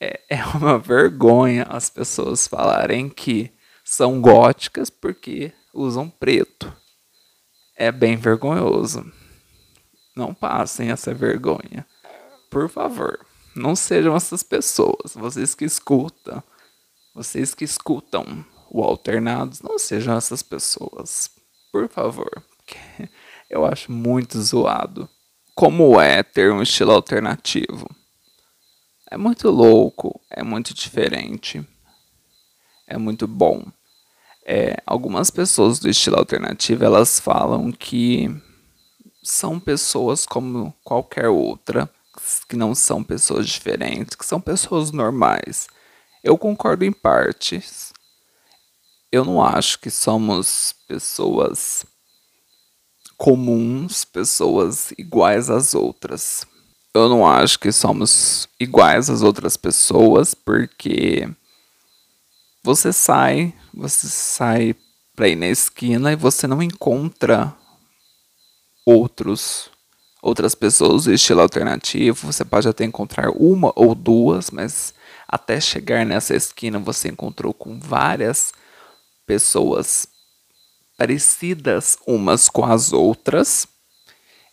É, 0.00 0.20
é 0.30 0.44
uma 0.46 0.78
vergonha 0.80 1.64
as 1.64 1.90
pessoas 1.90 2.48
falarem 2.48 3.10
que 3.10 3.52
são 3.84 4.20
góticas 4.20 4.88
porque 4.88 5.52
usam 5.72 6.08
preto. 6.08 6.74
É 7.76 7.92
bem 7.92 8.16
vergonhoso. 8.16 9.04
Não 10.16 10.32
passem 10.32 10.90
essa 10.90 11.12
vergonha. 11.12 11.86
Por 12.50 12.68
favor. 12.68 13.26
Não 13.54 13.76
sejam 13.76 14.16
essas 14.16 14.42
pessoas. 14.42 15.14
Vocês 15.14 15.54
que 15.54 15.64
escutam, 15.64 16.42
vocês 17.14 17.54
que 17.54 17.64
escutam 17.64 18.44
o 18.70 18.82
Alternados, 18.82 19.60
não 19.60 19.78
sejam 19.78 20.16
essas 20.16 20.42
pessoas. 20.42 21.30
Por 21.70 21.88
favor. 21.88 22.30
Eu 23.48 23.64
acho 23.64 23.92
muito 23.92 24.40
zoado. 24.40 25.08
Como 25.54 26.00
é 26.00 26.24
ter 26.24 26.50
um 26.50 26.60
estilo 26.60 26.90
alternativo? 26.90 27.88
É 29.08 29.16
muito 29.16 29.48
louco, 29.48 30.20
é 30.28 30.42
muito 30.42 30.74
diferente, 30.74 31.64
é 32.84 32.98
muito 32.98 33.28
bom. 33.28 33.64
É, 34.44 34.76
algumas 34.84 35.30
pessoas 35.30 35.78
do 35.78 35.88
estilo 35.88 36.16
alternativo 36.16 36.84
elas 36.84 37.20
falam 37.20 37.70
que 37.70 38.28
são 39.22 39.60
pessoas 39.60 40.26
como 40.26 40.74
qualquer 40.82 41.28
outra 41.28 41.88
que 42.48 42.56
não 42.56 42.74
são 42.74 43.02
pessoas 43.02 43.48
diferentes, 43.48 44.16
que 44.16 44.24
são 44.24 44.40
pessoas 44.40 44.90
normais. 44.90 45.66
Eu 46.22 46.38
concordo 46.38 46.84
em 46.84 46.92
partes. 46.92 47.92
Eu 49.12 49.24
não 49.24 49.42
acho 49.42 49.78
que 49.78 49.90
somos 49.90 50.74
pessoas 50.88 51.84
comuns, 53.16 54.04
pessoas 54.04 54.92
iguais 54.98 55.50
às 55.50 55.74
outras. 55.74 56.46
Eu 56.92 57.08
não 57.08 57.26
acho 57.26 57.58
que 57.58 57.72
somos 57.72 58.48
iguais 58.58 59.10
às 59.10 59.22
outras 59.22 59.56
pessoas, 59.56 60.34
porque 60.34 61.28
você 62.62 62.92
sai, 62.92 63.54
você 63.72 64.08
sai 64.08 64.74
para 65.14 65.28
ir 65.28 65.36
na 65.36 65.46
esquina 65.46 66.12
e 66.12 66.16
você 66.16 66.46
não 66.46 66.62
encontra 66.62 67.54
outros 68.86 69.70
outras 70.24 70.54
pessoas 70.54 71.04
do 71.04 71.12
estilo 71.12 71.42
alternativo. 71.42 72.32
Você 72.32 72.44
pode 72.44 72.66
até 72.66 72.82
encontrar 72.84 73.30
uma 73.30 73.70
ou 73.76 73.94
duas, 73.94 74.50
mas 74.50 74.94
até 75.28 75.60
chegar 75.60 76.06
nessa 76.06 76.34
esquina 76.34 76.78
você 76.78 77.08
encontrou 77.08 77.52
com 77.52 77.78
várias 77.78 78.52
pessoas 79.26 80.08
parecidas 80.96 81.98
umas 82.06 82.48
com 82.48 82.64
as 82.64 82.92
outras. 82.92 83.68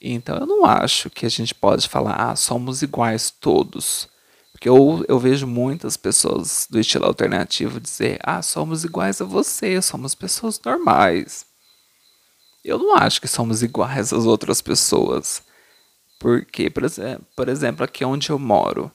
Então 0.02 0.38
eu 0.38 0.46
não 0.46 0.66
acho 0.66 1.10
que 1.10 1.26
a 1.26 1.30
gente 1.30 1.56
pode 1.56 1.88
falar, 1.88 2.16
ah, 2.16 2.36
somos 2.36 2.82
iguais 2.82 3.32
todos. 3.32 4.10
Porque 4.52 4.68
eu, 4.68 5.06
eu 5.08 5.18
vejo 5.18 5.48
muitas 5.48 5.96
pessoas 5.96 6.68
do 6.70 6.80
estilo 6.80 7.06
alternativo 7.06 7.80
dizer, 7.80 8.20
ah, 8.24 8.42
somos 8.42 8.84
iguais 8.84 9.22
a 9.22 9.26
você, 9.26 9.82
somos 9.82 10.14
pessoas 10.14 10.60
normais. 10.66 11.46
Eu 12.64 12.78
não 12.78 12.96
acho 12.96 13.22
que 13.22 13.28
somos 13.28 13.64
iguais 13.64 14.12
às 14.12 14.26
outras 14.26 14.62
pessoas. 14.62 15.42
Porque, 16.22 16.70
por 16.70 17.50
exemplo, 17.50 17.84
aqui 17.84 18.06
onde 18.06 18.30
eu 18.30 18.38
moro, 18.38 18.92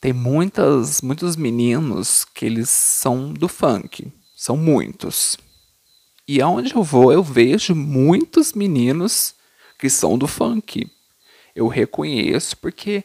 tem 0.00 0.12
muitas, 0.12 1.00
muitos 1.00 1.36
meninos 1.36 2.24
que 2.24 2.44
eles 2.44 2.68
são 2.68 3.32
do 3.32 3.46
funk. 3.46 4.12
São 4.34 4.56
muitos. 4.56 5.36
E 6.26 6.42
aonde 6.42 6.74
eu 6.74 6.82
vou, 6.82 7.12
eu 7.12 7.22
vejo 7.22 7.76
muitos 7.76 8.54
meninos 8.54 9.36
que 9.78 9.88
são 9.88 10.18
do 10.18 10.26
funk. 10.26 10.90
Eu 11.54 11.68
reconheço 11.68 12.56
porque 12.56 13.04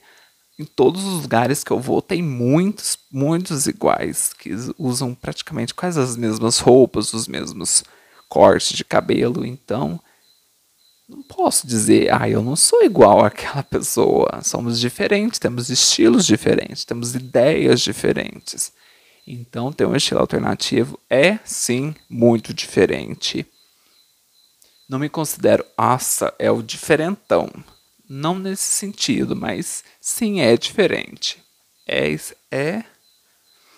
em 0.57 0.65
todos 0.65 1.03
os 1.03 1.21
lugares 1.21 1.63
que 1.63 1.69
eu 1.69 1.79
vou 1.79 2.01
tem 2.01 2.23
muitos, 2.23 2.97
muitos 3.11 3.67
iguais 3.67 4.33
que 4.33 4.49
usam 4.79 5.13
praticamente 5.13 5.75
quase 5.75 5.99
as 5.99 6.17
mesmas 6.17 6.57
roupas, 6.57 7.13
os 7.13 7.27
mesmos 7.27 7.83
cortes 8.27 8.75
de 8.75 8.83
cabelo. 8.83 9.45
Então, 9.45 9.99
não 11.07 11.21
posso 11.21 11.67
dizer, 11.67 12.13
ah, 12.13 12.29
eu 12.29 12.41
não 12.41 12.55
sou 12.55 12.83
igual 12.83 13.23
àquela 13.23 13.63
pessoa. 13.63 14.41
Somos 14.41 14.79
diferentes, 14.79 15.39
temos 15.39 15.69
estilos 15.69 16.25
diferentes, 16.25 16.85
temos 16.85 17.13
ideias 17.13 17.81
diferentes. 17.81 18.71
Então, 19.25 19.71
ter 19.71 19.85
um 19.85 19.95
estilo 19.95 20.19
alternativo 20.19 20.99
é 21.09 21.39
sim 21.45 21.95
muito 22.09 22.53
diferente. 22.53 23.45
Não 24.87 24.99
me 24.99 25.09
considero, 25.09 25.65
nossa, 25.77 26.33
é 26.37 26.51
o 26.51 26.61
diferentão. 26.61 27.49
Não 28.09 28.37
nesse 28.37 28.63
sentido, 28.63 29.35
mas 29.35 29.83
sim 29.99 30.41
é 30.41 30.55
diferente. 30.57 31.41
É, 31.87 32.15
é 32.51 32.83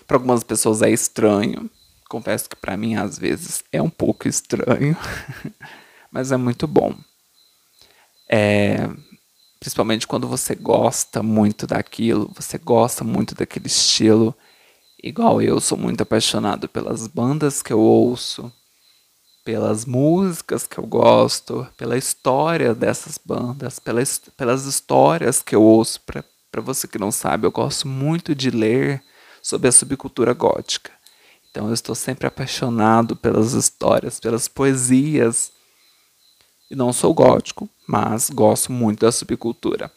para 0.08 0.18
algumas 0.18 0.44
pessoas 0.44 0.82
é 0.82 0.90
estranho. 0.90 1.70
Confesso 2.10 2.50
que 2.50 2.56
para 2.56 2.78
mim 2.78 2.96
às 2.96 3.18
vezes 3.18 3.64
é 3.72 3.82
um 3.82 3.90
pouco 3.90 4.28
estranho, 4.28 4.98
mas 6.12 6.32
é 6.32 6.38
muito 6.38 6.68
bom. 6.68 6.96
É, 8.28 8.90
principalmente 9.60 10.08
quando 10.08 10.28
você 10.28 10.56
gosta 10.56 11.22
muito 11.24 11.68
daquilo, 11.68 12.32
você 12.36 12.58
gosta 12.58 13.04
muito 13.04 13.36
daquele 13.36 13.68
estilo. 13.68 14.36
Igual 15.04 15.42
eu 15.42 15.60
sou 15.60 15.78
muito 15.78 16.02
apaixonado 16.02 16.68
pelas 16.68 17.08
bandas 17.08 17.62
que 17.62 17.72
eu 17.72 17.80
ouço, 17.80 18.52
pelas 19.44 19.86
músicas 19.86 20.66
que 20.66 20.80
eu 20.80 20.86
gosto, 20.86 21.68
pela 21.78 21.98
história 21.98 22.74
dessas 22.74 23.20
bandas, 23.24 23.78
pelas, 23.78 24.20
pelas 24.36 24.66
histórias 24.66 25.44
que 25.44 25.56
eu 25.56 25.62
ouço. 25.62 26.02
Para 26.02 26.62
você 26.62 26.88
que 26.88 26.98
não 26.98 27.12
sabe, 27.12 27.46
eu 27.46 27.52
gosto 27.52 27.88
muito 27.88 28.34
de 28.34 28.50
ler 28.50 29.04
sobre 29.44 29.68
a 29.68 29.72
subcultura 29.72 30.34
gótica. 30.34 30.92
Então 31.52 31.68
eu 31.68 31.74
estou 31.74 31.94
sempre 31.94 32.26
apaixonado 32.28 33.16
pelas 33.16 33.54
histórias, 33.54 34.20
pelas 34.20 34.48
poesias. 34.48 35.52
E 36.70 36.76
não 36.76 36.92
sou 36.92 37.14
gótico, 37.14 37.70
mas 37.88 38.30
gosto 38.30 38.72
muito 38.72 39.06
da 39.06 39.12
subcultura. 39.12 39.92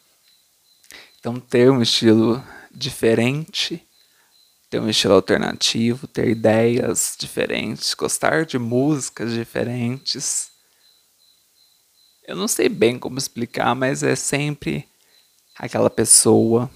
Então 1.19 1.39
ter 1.39 1.71
um 1.71 1.81
estilo 1.81 2.43
diferente 2.71 3.85
ter 4.69 4.79
um 4.79 4.89
estilo 4.89 5.15
alternativo, 5.15 6.07
ter 6.07 6.29
ideias 6.29 7.15
diferentes, 7.17 7.93
gostar 7.95 8.45
de 8.45 8.59
músicas 8.59 9.33
diferentes. 9.33 10.51
Eu 12.27 12.35
não 12.35 12.47
sei 12.47 12.69
bem 12.69 12.99
como 12.99 13.17
explicar, 13.17 13.73
mas 13.73 14.03
é 14.03 14.15
sempre 14.15 14.87
aquela 15.57 15.89
pessoa 15.89 16.69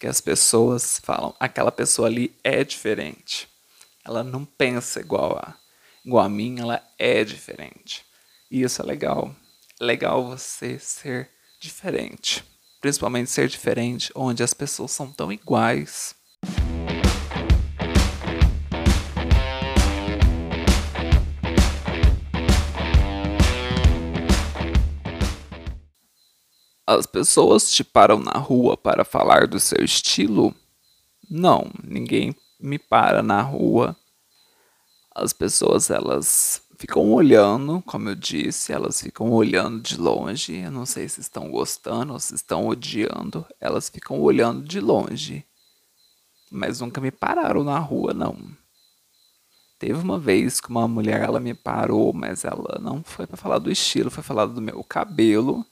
que 0.00 0.06
as 0.06 0.20
pessoas 0.20 1.00
falam, 1.04 1.34
aquela 1.38 1.70
pessoa 1.70 2.08
ali 2.08 2.34
é 2.42 2.64
diferente. 2.64 3.48
Ela 4.04 4.24
não 4.24 4.44
pensa 4.44 4.98
igual 4.98 5.36
a, 5.36 5.54
igual 6.04 6.24
a 6.24 6.28
mim, 6.28 6.58
ela 6.58 6.82
é 6.98 7.22
diferente. 7.22 8.04
E 8.50 8.62
isso 8.62 8.82
é 8.82 8.84
legal. 8.84 9.32
É 9.80 9.84
legal 9.84 10.26
você 10.26 10.76
ser 10.76 11.30
diferente. 11.60 12.44
Principalmente 12.80 13.30
ser 13.30 13.48
diferente 13.48 14.10
onde 14.12 14.42
as 14.42 14.52
pessoas 14.52 14.90
são 14.90 15.12
tão 15.12 15.32
iguais. 15.32 16.16
As 26.84 27.06
pessoas 27.06 27.72
te 27.72 27.84
param 27.84 28.18
na 28.18 28.32
rua 28.32 28.76
para 28.76 29.04
falar 29.04 29.46
do 29.46 29.60
seu 29.60 29.84
estilo? 29.84 30.52
Não, 31.30 31.70
ninguém 31.84 32.34
me 32.58 32.80
para 32.80 33.22
na 33.22 33.42
rua. 33.42 33.96
As 35.14 35.32
pessoas 35.32 35.88
elas 35.88 36.68
ficam 36.80 37.12
olhando, 37.12 37.82
como 37.82 38.08
eu 38.08 38.14
disse, 38.14 38.72
elas 38.72 39.00
ficam 39.00 39.30
olhando 39.30 39.80
de 39.80 39.96
longe. 39.96 40.56
Eu 40.56 40.70
não 40.70 40.86
sei 40.86 41.08
se 41.08 41.20
estão 41.20 41.50
gostando 41.50 42.12
ou 42.14 42.18
se 42.18 42.34
estão 42.34 42.66
odiando. 42.66 43.46
Elas 43.60 43.88
ficam 43.88 44.20
olhando 44.20 44.62
de 44.66 44.80
longe. 44.80 45.44
Mas 46.50 46.80
nunca 46.80 47.00
me 47.00 47.10
pararam 47.10 47.62
na 47.62 47.78
rua, 47.78 48.12
não. 48.12 48.36
Teve 49.78 50.00
uma 50.00 50.18
vez 50.18 50.60
que 50.60 50.68
uma 50.68 50.88
mulher 50.88 51.22
ela 51.22 51.38
me 51.38 51.54
parou, 51.54 52.12
mas 52.12 52.44
ela 52.44 52.78
não 52.80 53.02
foi 53.04 53.26
para 53.26 53.36
falar 53.36 53.58
do 53.58 53.70
estilo, 53.70 54.10
foi 54.10 54.22
falar 54.22 54.46
do 54.46 54.60
meu 54.60 54.82
cabelo 54.82 55.64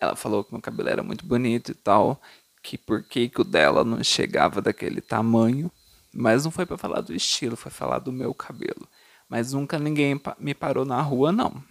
ela 0.00 0.14
falou 0.16 0.44
que 0.44 0.52
meu 0.52 0.60
cabelo 0.60 0.88
era 0.88 1.02
muito 1.02 1.24
bonito 1.26 1.70
e 1.70 1.74
tal, 1.74 2.20
que 2.62 2.76
por 2.76 3.02
que, 3.02 3.28
que 3.28 3.40
o 3.40 3.44
dela 3.44 3.84
não 3.84 4.02
chegava 4.02 4.60
daquele 4.60 5.00
tamanho. 5.00 5.70
Mas 6.12 6.44
não 6.44 6.50
foi 6.50 6.64
para 6.64 6.78
falar 6.78 7.02
do 7.02 7.14
estilo, 7.14 7.56
foi 7.56 7.70
falar 7.70 7.98
do 7.98 8.12
meu 8.12 8.32
cabelo. 8.32 8.88
Mas 9.28 9.52
nunca 9.52 9.78
ninguém 9.78 10.20
me 10.38 10.54
parou 10.54 10.84
na 10.84 11.00
rua, 11.00 11.32
não. 11.32 11.62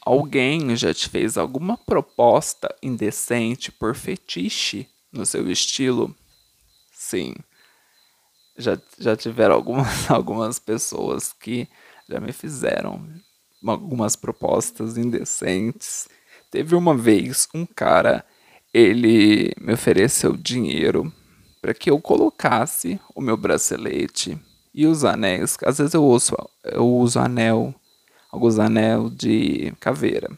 Alguém 0.00 0.74
já 0.74 0.92
te 0.92 1.08
fez 1.08 1.36
alguma 1.36 1.76
proposta 1.76 2.74
indecente 2.82 3.70
por 3.70 3.94
fetiche 3.94 4.88
no 5.12 5.26
seu 5.26 5.50
estilo? 5.50 6.16
Sim. 6.92 7.34
Já, 8.56 8.76
já 8.98 9.14
tiveram 9.14 9.54
algumas, 9.54 10.10
algumas 10.10 10.58
pessoas 10.58 11.32
que 11.32 11.68
já 12.08 12.18
me 12.18 12.32
fizeram 12.32 13.06
algumas 13.64 14.16
propostas 14.16 14.96
indecentes. 14.96 16.08
Teve 16.50 16.74
uma 16.74 16.96
vez 16.96 17.46
um 17.54 17.66
cara, 17.66 18.24
ele 18.72 19.52
me 19.60 19.74
ofereceu 19.74 20.36
dinheiro 20.36 21.12
para 21.68 21.74
que 21.74 21.90
eu 21.90 22.00
colocasse 22.00 22.98
o 23.14 23.20
meu 23.20 23.36
bracelete 23.36 24.40
e 24.72 24.86
os 24.86 25.04
anéis. 25.04 25.54
Às 25.62 25.76
vezes 25.76 25.92
eu 25.92 26.02
uso, 26.02 26.34
eu 26.64 26.88
uso 26.88 27.18
anel, 27.18 27.74
alguns 28.32 28.58
anel 28.58 29.10
de 29.10 29.74
caveira. 29.78 30.30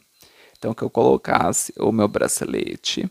Então 0.58 0.74
que 0.74 0.82
eu 0.82 0.90
colocasse 0.90 1.72
o 1.78 1.92
meu 1.92 2.08
bracelete 2.08 3.08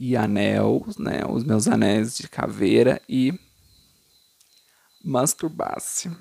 e 0.00 0.16
anel, 0.16 0.86
né, 0.98 1.26
os 1.28 1.44
meus 1.44 1.68
anéis 1.68 2.16
de 2.16 2.26
caveira 2.26 3.02
e 3.06 3.38
masturbasse. 5.04 6.10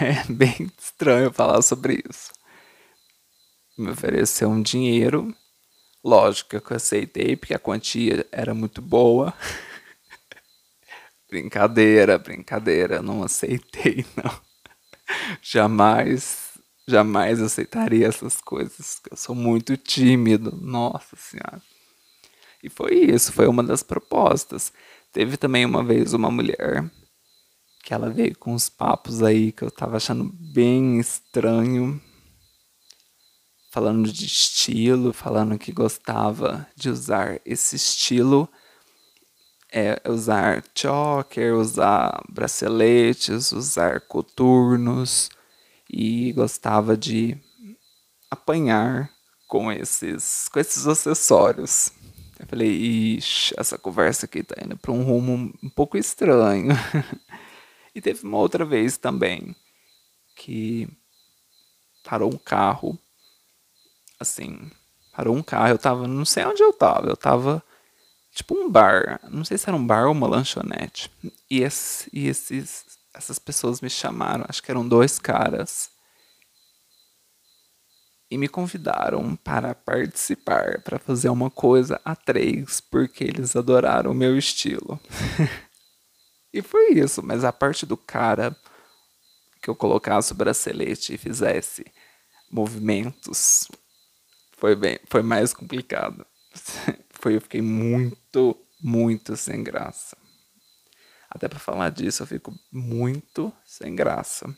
É 0.00 0.32
bem 0.32 0.72
estranho 0.78 1.30
falar 1.30 1.60
sobre 1.60 2.02
isso. 2.08 2.32
Me 3.76 3.90
ofereceu 3.90 4.48
um 4.48 4.62
dinheiro. 4.62 5.32
Lógico 6.02 6.58
que 6.58 6.72
eu 6.72 6.76
aceitei, 6.76 7.36
porque 7.36 7.54
a 7.54 7.58
quantia 7.58 8.26
era 8.32 8.54
muito 8.54 8.80
boa. 8.80 9.34
brincadeira, 11.28 12.18
brincadeira. 12.18 13.02
Não 13.02 13.22
aceitei, 13.22 14.04
não. 14.16 14.40
Jamais, 15.40 16.58
jamais 16.86 17.40
aceitaria 17.40 18.06
essas 18.06 18.40
coisas. 18.40 19.00
Eu 19.10 19.16
sou 19.16 19.34
muito 19.34 19.76
tímido. 19.76 20.56
Nossa 20.60 21.16
Senhora. 21.16 21.62
E 22.62 22.68
foi 22.68 22.94
isso, 22.94 23.32
foi 23.32 23.46
uma 23.46 23.62
das 23.62 23.82
propostas. 23.82 24.72
Teve 25.12 25.36
também 25.36 25.64
uma 25.64 25.82
vez 25.82 26.12
uma 26.12 26.30
mulher 26.30 26.90
que 27.84 27.94
ela 27.94 28.10
veio 28.10 28.36
com 28.36 28.52
uns 28.52 28.68
papos 28.68 29.22
aí 29.22 29.52
que 29.52 29.62
eu 29.62 29.70
tava 29.70 29.96
achando 29.96 30.30
bem 30.34 30.98
estranho. 30.98 32.00
Falando 33.70 34.10
de 34.12 34.26
estilo, 34.26 35.12
falando 35.12 35.58
que 35.58 35.72
gostava 35.72 36.66
de 36.74 36.90
usar 36.90 37.40
esse 37.46 37.76
estilo. 37.76 38.48
É, 39.70 40.00
usar 40.08 40.64
choker, 40.74 41.54
usar 41.54 42.22
braceletes, 42.28 43.52
usar 43.52 44.00
coturnos 44.00 45.28
e 45.90 46.32
gostava 46.32 46.96
de 46.96 47.36
apanhar 48.30 49.10
com 49.46 49.70
esses, 49.70 50.48
com 50.48 50.58
esses 50.58 50.86
acessórios. 50.86 51.90
Eu 52.38 52.46
falei, 52.46 52.70
ixi, 52.70 53.54
essa 53.58 53.76
conversa 53.76 54.26
aqui 54.26 54.42
tá 54.42 54.54
indo 54.64 54.76
para 54.76 54.92
um 54.92 55.02
rumo 55.02 55.52
um 55.62 55.68
pouco 55.70 55.96
estranho. 55.96 56.74
E 57.94 58.00
teve 58.00 58.22
uma 58.22 58.38
outra 58.38 58.64
vez 58.64 58.96
também 58.96 59.56
que 60.36 60.88
parou 62.04 62.32
um 62.32 62.38
carro, 62.38 62.96
assim, 64.20 64.70
parou 65.12 65.34
um 65.34 65.42
carro, 65.42 65.70
eu 65.70 65.78
tava, 65.78 66.06
não 66.06 66.24
sei 66.24 66.44
onde 66.44 66.62
eu 66.62 66.72
tava, 66.72 67.08
eu 67.08 67.16
tava 67.16 67.60
tipo 68.38 68.54
um 68.54 68.70
bar, 68.70 69.20
não 69.28 69.44
sei 69.44 69.58
se 69.58 69.68
era 69.68 69.76
um 69.76 69.84
bar 69.84 70.06
ou 70.06 70.12
uma 70.12 70.28
lanchonete. 70.28 71.10
E, 71.50 71.60
esse, 71.60 72.08
e 72.12 72.28
esses, 72.28 72.84
essas 73.12 73.38
pessoas 73.38 73.80
me 73.80 73.90
chamaram, 73.90 74.44
acho 74.48 74.62
que 74.62 74.70
eram 74.70 74.86
dois 74.86 75.18
caras, 75.18 75.90
e 78.30 78.38
me 78.38 78.46
convidaram 78.46 79.34
para 79.36 79.74
participar, 79.74 80.82
para 80.82 80.98
fazer 80.98 81.30
uma 81.30 81.50
coisa 81.50 82.00
a 82.04 82.14
três, 82.14 82.80
porque 82.80 83.24
eles 83.24 83.56
adoraram 83.56 84.12
o 84.12 84.14
meu 84.14 84.36
estilo. 84.36 85.00
E 86.50 86.62
foi 86.62 86.94
isso, 86.94 87.22
mas 87.22 87.44
a 87.44 87.52
parte 87.52 87.84
do 87.84 87.94
cara 87.94 88.56
que 89.60 89.68
eu 89.68 89.76
colocasse 89.76 90.32
o 90.32 90.34
bracelete 90.34 91.12
e 91.12 91.18
fizesse 91.18 91.84
movimentos 92.50 93.68
foi 94.56 94.74
bem, 94.74 94.98
foi 95.08 95.22
mais 95.22 95.52
complicado. 95.52 96.26
foi 97.18 97.34
eu 97.36 97.40
fiquei 97.40 97.60
muito, 97.60 98.56
muito 98.80 99.36
sem 99.36 99.62
graça. 99.62 100.16
Até 101.28 101.48
para 101.48 101.58
falar 101.58 101.90
disso, 101.90 102.22
eu 102.22 102.26
fico 102.26 102.54
muito 102.72 103.52
sem 103.66 103.94
graça. 103.94 104.56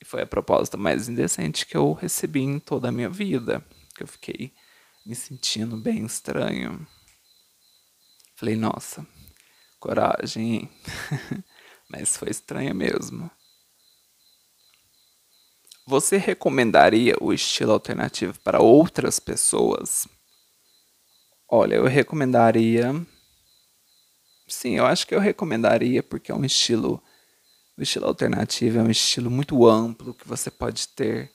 E 0.00 0.04
foi 0.04 0.22
a 0.22 0.26
proposta 0.26 0.76
mais 0.76 1.08
indecente 1.08 1.66
que 1.66 1.76
eu 1.76 1.92
recebi 1.92 2.40
em 2.40 2.58
toda 2.58 2.88
a 2.88 2.92
minha 2.92 3.10
vida. 3.10 3.64
Que 3.94 4.02
eu 4.02 4.06
fiquei 4.06 4.52
me 5.04 5.14
sentindo 5.14 5.76
bem 5.76 6.06
estranho. 6.06 6.86
Falei, 8.34 8.56
nossa, 8.56 9.06
coragem, 9.78 10.54
hein? 10.54 10.70
Mas 11.90 12.16
foi 12.16 12.30
estranha 12.30 12.72
mesmo. 12.72 13.30
Você 15.86 16.16
recomendaria 16.16 17.16
o 17.20 17.32
estilo 17.32 17.72
alternativo 17.72 18.38
para 18.40 18.62
outras 18.62 19.20
pessoas? 19.20 20.08
Olha, 21.52 21.74
eu 21.74 21.84
recomendaria. 21.86 22.94
Sim, 24.48 24.76
eu 24.76 24.86
acho 24.86 25.06
que 25.06 25.14
eu 25.14 25.20
recomendaria 25.20 26.02
porque 26.02 26.32
é 26.32 26.34
um 26.34 26.44
estilo. 26.44 27.02
O 27.78 27.82
estilo 27.82 28.06
alternativo 28.06 28.78
é 28.78 28.82
um 28.82 28.90
estilo 28.90 29.30
muito 29.30 29.66
amplo 29.66 30.14
que 30.14 30.28
você 30.28 30.50
pode 30.50 30.88
ter. 30.88 31.30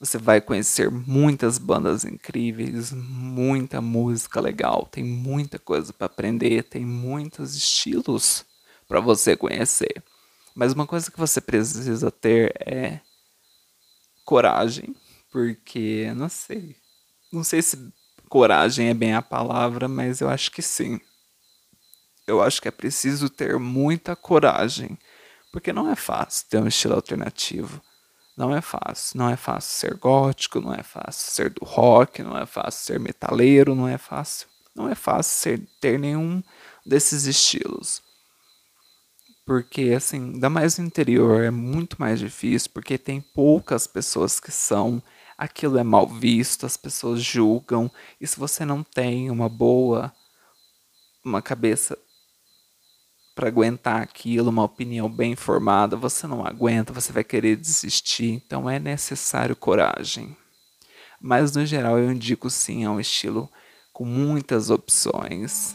Você 0.00 0.18
vai 0.18 0.40
conhecer 0.40 0.90
muitas 0.90 1.58
bandas 1.58 2.04
incríveis, 2.04 2.92
muita 2.92 3.80
música 3.80 4.40
legal, 4.40 4.86
tem 4.90 5.04
muita 5.04 5.58
coisa 5.58 5.92
para 5.92 6.06
aprender, 6.06 6.64
tem 6.64 6.84
muitos 6.86 7.54
estilos 7.56 8.44
para 8.88 9.00
você 9.00 9.36
conhecer. 9.36 10.02
Mas 10.54 10.72
uma 10.72 10.86
coisa 10.86 11.10
que 11.10 11.18
você 11.18 11.40
precisa 11.40 12.10
ter 12.10 12.54
é 12.60 13.00
coragem, 14.24 14.94
porque 15.30 16.12
não 16.14 16.28
sei. 16.28 16.76
Não 17.32 17.44
sei 17.44 17.62
se 17.62 17.92
coragem 18.28 18.88
é 18.88 18.94
bem 18.94 19.14
a 19.14 19.22
palavra, 19.22 19.88
mas 19.88 20.20
eu 20.20 20.28
acho 20.28 20.50
que 20.50 20.62
sim. 20.62 21.00
Eu 22.26 22.42
acho 22.42 22.60
que 22.60 22.68
é 22.68 22.70
preciso 22.70 23.28
ter 23.28 23.58
muita 23.58 24.16
coragem, 24.16 24.98
porque 25.52 25.72
não 25.72 25.90
é 25.90 25.96
fácil 25.96 26.46
ter 26.48 26.58
um 26.58 26.66
estilo 26.66 26.94
alternativo. 26.94 27.82
Não 28.36 28.54
é 28.54 28.60
fácil. 28.60 29.18
Não 29.18 29.28
é 29.28 29.36
fácil 29.36 29.70
ser 29.70 29.94
gótico, 29.96 30.60
não 30.60 30.74
é 30.74 30.82
fácil 30.82 31.32
ser 31.32 31.50
do 31.50 31.64
rock, 31.64 32.22
não 32.22 32.36
é 32.36 32.46
fácil 32.46 32.84
ser 32.84 33.00
metaleiro, 33.00 33.74
não 33.74 33.86
é 33.86 33.98
fácil. 33.98 34.48
Não 34.74 34.88
é 34.88 34.94
fácil 34.94 35.32
ser, 35.32 35.68
ter 35.80 35.98
nenhum 35.98 36.42
desses 36.84 37.26
estilos. 37.26 38.02
Porque, 39.46 39.92
assim, 39.96 40.32
ainda 40.32 40.50
mais 40.50 40.78
no 40.78 40.84
interior 40.84 41.44
é 41.44 41.50
muito 41.50 41.96
mais 42.00 42.18
difícil, 42.18 42.70
porque 42.72 42.98
tem 42.98 43.20
poucas 43.20 43.86
pessoas 43.86 44.40
que 44.40 44.50
são. 44.50 45.02
Aquilo 45.36 45.78
é 45.78 45.82
mal 45.82 46.06
visto, 46.06 46.64
as 46.64 46.76
pessoas 46.76 47.22
julgam. 47.22 47.90
E 48.20 48.26
se 48.26 48.38
você 48.38 48.64
não 48.64 48.82
tem 48.82 49.30
uma 49.30 49.48
boa. 49.48 50.12
Uma 51.24 51.40
cabeça 51.40 51.98
para 53.34 53.48
aguentar 53.48 54.00
aquilo, 54.00 54.50
uma 54.50 54.62
opinião 54.62 55.10
bem 55.10 55.34
formada, 55.34 55.96
você 55.96 56.26
não 56.26 56.46
aguenta, 56.46 56.92
você 56.92 57.12
vai 57.12 57.24
querer 57.24 57.56
desistir. 57.56 58.42
Então 58.46 58.68
é 58.70 58.78
necessário 58.78 59.56
coragem. 59.56 60.36
Mas 61.20 61.56
no 61.56 61.64
geral 61.64 61.98
eu 61.98 62.12
indico 62.12 62.48
sim, 62.50 62.84
é 62.84 62.90
um 62.90 63.00
estilo 63.00 63.50
com 63.92 64.04
muitas 64.04 64.70
opções. 64.70 65.74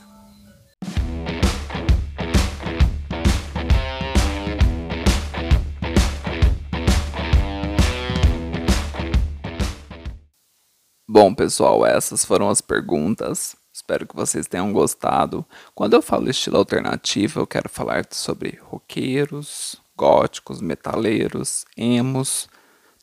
Bom, 11.12 11.34
pessoal, 11.34 11.88
essas 11.88 12.24
foram 12.24 12.51
as 12.51 12.62
perguntas. 12.62 13.55
Espero 13.74 14.05
que 14.05 14.16
vocês 14.16 14.47
tenham 14.47 14.72
gostado. 14.72 15.43
Quando 15.74 15.95
eu 15.95 16.03
falo 16.03 16.30
estilo 16.30 16.57
alternativo, 16.57 17.39
eu 17.39 17.47
quero 17.47 17.68
falar 17.68 18.05
sobre 18.12 18.60
roqueiros, 18.62 19.76
góticos, 19.97 20.62
metaleiros, 20.62 21.66
emos, 21.76 22.47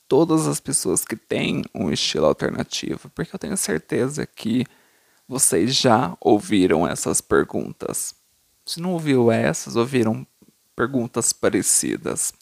todas 0.06 0.46
as 0.46 0.60
pessoas 0.60 1.04
que 1.04 1.16
têm 1.16 1.64
um 1.74 1.90
estilo 1.90 2.26
alternativo, 2.26 3.10
porque 3.10 3.34
eu 3.34 3.40
tenho 3.40 3.56
certeza 3.56 4.24
que 4.24 4.64
vocês 5.26 5.74
já 5.74 6.16
ouviram 6.20 6.86
essas 6.86 7.20
perguntas. 7.20 8.14
Se 8.64 8.80
não 8.80 8.92
ouviu 8.92 9.32
essas, 9.32 9.74
ouviram 9.74 10.24
perguntas 10.76 11.32
parecidas. 11.32 12.32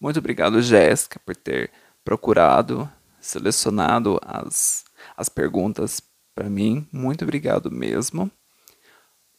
Muito 0.00 0.18
obrigado, 0.18 0.60
Jéssica, 0.60 1.20
por 1.24 1.36
ter 1.36 1.70
procurado 2.04 2.90
selecionado 3.20 4.18
as, 4.24 4.84
as 5.16 5.28
perguntas 5.28 6.00
para 6.34 6.48
mim. 6.48 6.86
Muito 6.92 7.22
obrigado 7.24 7.70
mesmo. 7.70 8.30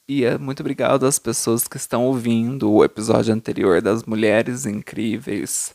E 0.08 0.26
é 0.26 0.38
muito 0.38 0.60
obrigado 0.60 1.06
às 1.06 1.18
pessoas 1.18 1.68
que 1.68 1.78
estão 1.78 2.06
ouvindo 2.06 2.70
o 2.72 2.84
episódio 2.84 3.34
anterior 3.34 3.82
das 3.82 4.04
Mulheres 4.04 4.66
Incríveis, 4.66 5.74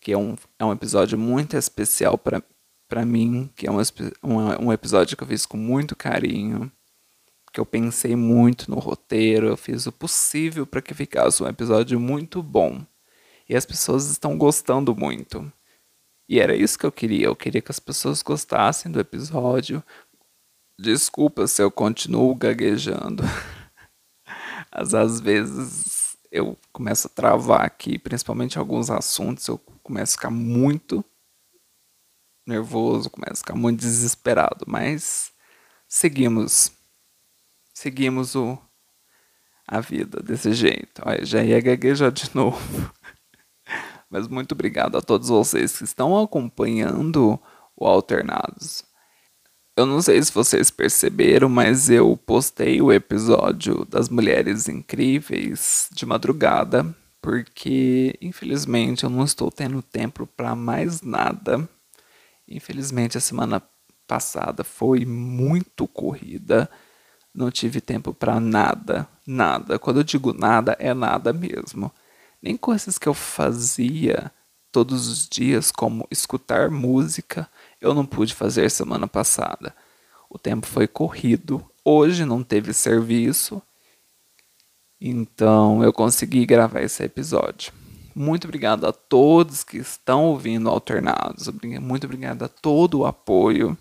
que 0.00 0.12
é 0.12 0.18
um, 0.18 0.36
é 0.58 0.64
um 0.64 0.72
episódio 0.72 1.18
muito 1.18 1.56
especial 1.56 2.18
para 2.18 3.06
mim, 3.06 3.50
que 3.56 3.66
é 3.66 3.70
um, 3.70 3.78
um, 4.22 4.72
episódio 4.72 5.16
que 5.16 5.22
eu 5.22 5.28
fiz 5.28 5.46
com 5.46 5.56
muito 5.56 5.96
carinho, 5.96 6.70
que 7.52 7.58
eu 7.58 7.64
pensei 7.64 8.14
muito 8.14 8.70
no 8.70 8.78
roteiro, 8.78 9.46
eu 9.46 9.56
fiz 9.56 9.86
o 9.86 9.92
possível 9.92 10.66
para 10.66 10.82
que 10.82 10.92
ficasse 10.92 11.42
um 11.42 11.48
episódio 11.48 11.98
muito 11.98 12.42
bom. 12.42 12.84
E 13.48 13.56
as 13.56 13.64
pessoas 13.64 14.10
estão 14.10 14.36
gostando 14.36 14.94
muito. 14.94 15.50
E 16.30 16.38
era 16.38 16.54
isso 16.54 16.78
que 16.78 16.86
eu 16.86 16.92
queria. 16.92 17.26
Eu 17.26 17.34
queria 17.34 17.60
que 17.60 17.72
as 17.72 17.80
pessoas 17.80 18.22
gostassem 18.22 18.92
do 18.92 19.00
episódio. 19.00 19.82
Desculpa 20.78 21.48
se 21.48 21.60
eu 21.60 21.72
continuo 21.72 22.32
gaguejando. 22.36 23.24
Às 24.70 25.20
vezes 25.20 26.16
eu 26.30 26.56
começo 26.72 27.08
a 27.08 27.10
travar 27.10 27.62
aqui, 27.62 27.98
principalmente 27.98 28.60
alguns 28.60 28.90
assuntos, 28.90 29.48
eu 29.48 29.58
começo 29.82 30.12
a 30.12 30.18
ficar 30.18 30.30
muito 30.30 31.04
nervoso, 32.46 33.10
começo 33.10 33.32
a 33.32 33.44
ficar 33.44 33.56
muito 33.56 33.80
desesperado, 33.80 34.64
mas 34.68 35.32
seguimos. 35.88 36.70
Seguimos 37.74 38.36
o 38.36 38.56
a 39.66 39.80
vida 39.80 40.22
desse 40.22 40.52
jeito. 40.52 41.02
Olha, 41.04 41.24
já 41.24 41.42
ia 41.42 41.60
gaguejar 41.60 42.12
de 42.12 42.30
novo. 42.36 42.92
Mas 44.10 44.26
muito 44.26 44.52
obrigado 44.52 44.98
a 44.98 45.02
todos 45.02 45.28
vocês 45.28 45.78
que 45.78 45.84
estão 45.84 46.20
acompanhando 46.20 47.38
o 47.76 47.86
Alternados. 47.86 48.82
Eu 49.76 49.86
não 49.86 50.02
sei 50.02 50.20
se 50.20 50.32
vocês 50.32 50.68
perceberam, 50.68 51.48
mas 51.48 51.88
eu 51.88 52.16
postei 52.16 52.82
o 52.82 52.92
episódio 52.92 53.84
das 53.84 54.08
Mulheres 54.08 54.68
Incríveis 54.68 55.88
de 55.92 56.04
madrugada, 56.04 56.84
porque 57.22 58.18
infelizmente 58.20 59.04
eu 59.04 59.10
não 59.10 59.24
estou 59.24 59.50
tendo 59.50 59.80
tempo 59.80 60.26
para 60.26 60.56
mais 60.56 61.02
nada. 61.02 61.66
Infelizmente 62.48 63.16
a 63.16 63.20
semana 63.20 63.62
passada 64.08 64.64
foi 64.64 65.06
muito 65.06 65.86
corrida. 65.86 66.68
Não 67.32 67.48
tive 67.48 67.80
tempo 67.80 68.12
para 68.12 68.40
nada, 68.40 69.08
nada. 69.24 69.78
Quando 69.78 70.00
eu 70.00 70.04
digo 70.04 70.32
nada, 70.32 70.76
é 70.80 70.92
nada 70.92 71.32
mesmo 71.32 71.92
nem 72.42 72.56
coisas 72.56 72.98
que 72.98 73.08
eu 73.08 73.14
fazia 73.14 74.32
todos 74.72 75.08
os 75.08 75.28
dias, 75.28 75.70
como 75.72 76.06
escutar 76.10 76.70
música, 76.70 77.48
eu 77.80 77.92
não 77.92 78.06
pude 78.06 78.34
fazer 78.34 78.70
semana 78.70 79.06
passada. 79.06 79.74
O 80.28 80.38
tempo 80.38 80.66
foi 80.66 80.86
corrido. 80.86 81.64
Hoje 81.84 82.24
não 82.24 82.42
teve 82.42 82.72
serviço, 82.72 83.60
então 85.00 85.82
eu 85.82 85.92
consegui 85.92 86.46
gravar 86.46 86.82
esse 86.82 87.02
episódio. 87.02 87.72
Muito 88.14 88.44
obrigado 88.44 88.86
a 88.86 88.92
todos 88.92 89.64
que 89.64 89.78
estão 89.78 90.26
ouvindo 90.26 90.68
alternados. 90.68 91.48
Muito 91.80 92.04
obrigado 92.04 92.44
a 92.44 92.48
todo 92.48 93.00
o 93.00 93.06
apoio 93.06 93.76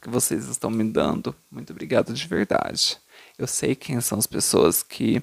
que 0.00 0.08
vocês 0.08 0.48
estão 0.48 0.70
me 0.70 0.84
dando. 0.84 1.34
Muito 1.50 1.72
obrigado 1.72 2.12
de 2.12 2.26
verdade. 2.26 2.98
Eu 3.38 3.46
sei 3.46 3.74
quem 3.74 4.00
são 4.00 4.18
as 4.18 4.26
pessoas 4.26 4.82
que 4.82 5.22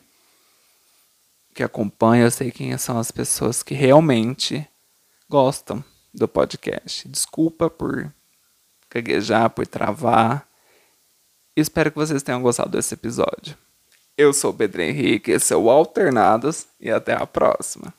que 1.56 1.64
acompanha, 1.64 2.26
eu 2.26 2.32
sei 2.32 2.52
quem 2.52 2.78
são 2.78 3.00
as 3.00 3.12
pessoas 3.12 3.64
que 3.64 3.74
realmente 3.74 4.68
gostam 5.30 5.82
do 6.14 6.28
podcast. 6.28 7.08
Desculpa 7.08 7.70
por 7.70 8.14
gaguejar, 8.94 9.50
por 9.50 9.66
travar. 9.66 10.46
Espero 11.56 11.92
que 11.92 11.98
vocês 11.98 12.22
tenham 12.22 12.42
gostado 12.42 12.72
desse 12.72 12.94
episódio. 12.94 13.58
Eu 14.18 14.34
sou 14.34 14.52
o 14.52 14.54
Pedro 14.54 14.82
Henrique, 14.82 15.32
esse 15.32 15.54
é 15.54 15.58
o 15.58 15.70
Alternados 15.70 16.68
e 16.80 16.92
até 16.92 17.14
a 17.14 17.26
próxima. 17.26 17.94